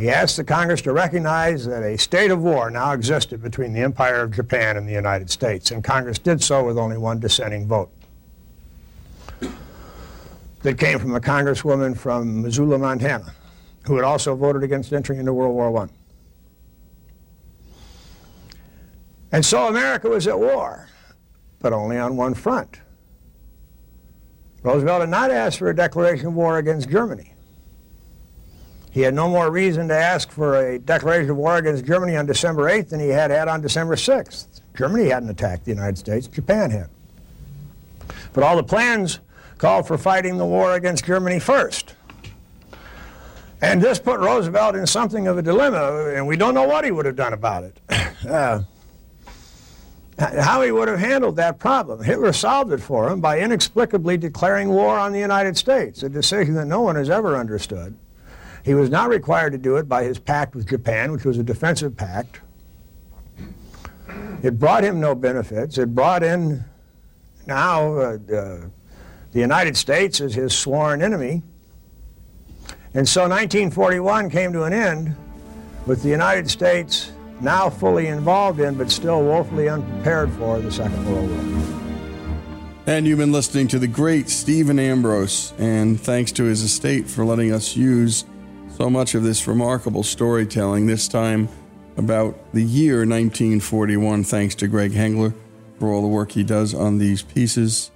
He 0.00 0.08
asked 0.08 0.38
the 0.38 0.44
Congress 0.44 0.80
to 0.82 0.92
recognize 0.92 1.66
that 1.66 1.82
a 1.82 1.98
state 1.98 2.30
of 2.30 2.40
war 2.40 2.70
now 2.70 2.92
existed 2.92 3.42
between 3.42 3.74
the 3.74 3.80
Empire 3.80 4.22
of 4.22 4.32
Japan 4.32 4.78
and 4.78 4.88
the 4.88 4.94
United 4.94 5.30
States, 5.30 5.70
and 5.70 5.84
Congress 5.84 6.18
did 6.18 6.42
so 6.42 6.64
with 6.64 6.78
only 6.78 6.96
one 6.96 7.20
dissenting 7.20 7.68
vote. 7.68 7.90
That 10.62 10.78
came 10.78 10.98
from 10.98 11.14
a 11.14 11.20
congresswoman 11.20 11.98
from 11.98 12.40
Missoula, 12.40 12.78
Montana 12.78 13.34
who 13.86 13.96
had 13.96 14.04
also 14.04 14.34
voted 14.34 14.62
against 14.62 14.92
entering 14.92 15.18
into 15.18 15.34
World 15.34 15.54
War 15.54 15.76
I. 15.82 15.88
And 19.32 19.44
so 19.44 19.68
America 19.68 20.08
was 20.08 20.26
at 20.26 20.38
war, 20.38 20.88
but 21.60 21.74
only 21.74 21.98
on 21.98 22.16
one 22.16 22.32
front. 22.32 22.80
Roosevelt 24.62 25.00
had 25.00 25.10
not 25.10 25.30
asked 25.30 25.58
for 25.58 25.68
a 25.68 25.76
declaration 25.76 26.28
of 26.28 26.34
war 26.34 26.56
against 26.56 26.88
Germany. 26.88 27.34
He 28.90 29.02
had 29.02 29.14
no 29.14 29.28
more 29.28 29.50
reason 29.50 29.88
to 29.88 29.96
ask 29.96 30.30
for 30.30 30.56
a 30.56 30.78
declaration 30.78 31.30
of 31.30 31.36
war 31.36 31.56
against 31.56 31.84
Germany 31.84 32.16
on 32.16 32.26
December 32.26 32.64
8th 32.64 32.88
than 32.88 33.00
he 33.00 33.08
had 33.08 33.30
had 33.30 33.46
on 33.46 33.60
December 33.60 33.94
6th. 33.94 34.60
Germany 34.76 35.08
hadn't 35.10 35.28
attacked 35.28 35.64
the 35.64 35.70
United 35.70 35.98
States, 35.98 36.26
Japan 36.26 36.70
had. 36.70 36.88
But 38.32 38.42
all 38.42 38.56
the 38.56 38.64
plans 38.64 39.20
called 39.58 39.86
for 39.86 39.96
fighting 39.96 40.38
the 40.38 40.46
war 40.46 40.74
against 40.74 41.04
Germany 41.04 41.38
first. 41.38 41.94
And 43.62 43.80
this 43.80 43.98
put 43.98 44.20
Roosevelt 44.20 44.74
in 44.74 44.86
something 44.86 45.28
of 45.28 45.36
a 45.38 45.42
dilemma, 45.42 46.14
and 46.14 46.26
we 46.26 46.36
don't 46.36 46.54
know 46.54 46.66
what 46.66 46.84
he 46.84 46.90
would 46.90 47.06
have 47.06 47.16
done 47.16 47.32
about 47.32 47.64
it. 47.64 47.80
Uh, 48.28 48.62
how 50.18 50.60
he 50.60 50.70
would 50.70 50.88
have 50.88 50.98
handled 50.98 51.36
that 51.36 51.58
problem. 51.58 52.02
Hitler 52.02 52.34
solved 52.34 52.70
it 52.70 52.80
for 52.82 53.08
him 53.08 53.22
by 53.22 53.40
inexplicably 53.40 54.18
declaring 54.18 54.68
war 54.68 54.98
on 54.98 55.12
the 55.12 55.18
United 55.18 55.56
States, 55.56 56.02
a 56.02 56.08
decision 56.10 56.52
that 56.56 56.66
no 56.66 56.82
one 56.82 56.96
has 56.96 57.08
ever 57.08 57.34
understood. 57.34 57.96
He 58.64 58.74
was 58.74 58.90
not 58.90 59.08
required 59.08 59.52
to 59.52 59.58
do 59.58 59.76
it 59.76 59.88
by 59.88 60.04
his 60.04 60.18
pact 60.18 60.54
with 60.54 60.68
Japan, 60.68 61.12
which 61.12 61.24
was 61.24 61.38
a 61.38 61.42
defensive 61.42 61.96
pact. 61.96 62.40
It 64.42 64.58
brought 64.58 64.84
him 64.84 65.00
no 65.00 65.14
benefits. 65.14 65.78
It 65.78 65.94
brought 65.94 66.22
in 66.22 66.64
now 67.46 67.94
uh, 67.94 68.18
uh, 68.34 68.60
the 69.32 69.40
United 69.40 69.76
States 69.76 70.20
as 70.20 70.34
his 70.34 70.56
sworn 70.56 71.02
enemy. 71.02 71.42
And 72.94 73.08
so 73.08 73.22
1941 73.22 74.30
came 74.30 74.52
to 74.52 74.64
an 74.64 74.72
end 74.72 75.14
with 75.86 76.02
the 76.02 76.08
United 76.08 76.50
States 76.50 77.12
now 77.40 77.70
fully 77.70 78.06
involved 78.08 78.60
in, 78.60 78.74
but 78.74 78.90
still 78.90 79.22
woefully 79.22 79.68
unprepared 79.68 80.30
for, 80.32 80.58
the 80.58 80.70
Second 80.70 81.06
World 81.06 81.30
War. 81.30 81.80
And 82.86 83.06
you've 83.06 83.18
been 83.18 83.32
listening 83.32 83.68
to 83.68 83.78
the 83.78 83.86
great 83.86 84.28
Stephen 84.28 84.78
Ambrose, 84.78 85.52
and 85.58 86.00
thanks 86.00 86.32
to 86.32 86.44
his 86.44 86.62
estate 86.62 87.08
for 87.08 87.24
letting 87.24 87.52
us 87.52 87.76
use 87.76 88.24
so 88.80 88.88
much 88.88 89.14
of 89.14 89.22
this 89.22 89.46
remarkable 89.46 90.02
storytelling, 90.02 90.86
this 90.86 91.06
time 91.06 91.50
about 91.98 92.34
the 92.54 92.62
year 92.62 93.00
1941, 93.00 94.24
thanks 94.24 94.54
to 94.54 94.66
Greg 94.66 94.92
Hengler 94.92 95.34
for 95.78 95.92
all 95.92 96.00
the 96.00 96.08
work 96.08 96.32
he 96.32 96.42
does 96.42 96.72
on 96.72 96.96
these 96.96 97.20
pieces. 97.20 97.90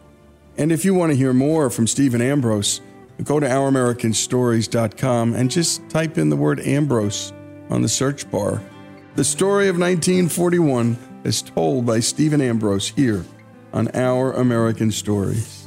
And 0.58 0.70
if 0.70 0.84
you 0.84 0.92
want 0.92 1.10
to 1.10 1.16
hear 1.16 1.32
more 1.32 1.70
from 1.70 1.86
Stephen 1.86 2.20
Ambrose, 2.20 2.82
go 3.22 3.40
to 3.40 3.46
ouramericanstories.com 3.46 5.32
and 5.32 5.50
just 5.50 5.88
type 5.88 6.18
in 6.18 6.28
the 6.28 6.36
word 6.36 6.60
Ambrose 6.60 7.32
on 7.70 7.80
the 7.80 7.88
search 7.88 8.30
bar. 8.30 8.62
The 9.14 9.24
story 9.24 9.68
of 9.68 9.78
1941 9.78 11.22
is 11.24 11.40
told 11.40 11.86
by 11.86 12.00
Stephen 12.00 12.42
Ambrose 12.42 12.88
here 12.88 13.24
on 13.72 13.88
Our 13.94 14.34
American 14.34 14.90
Stories. 14.90 15.66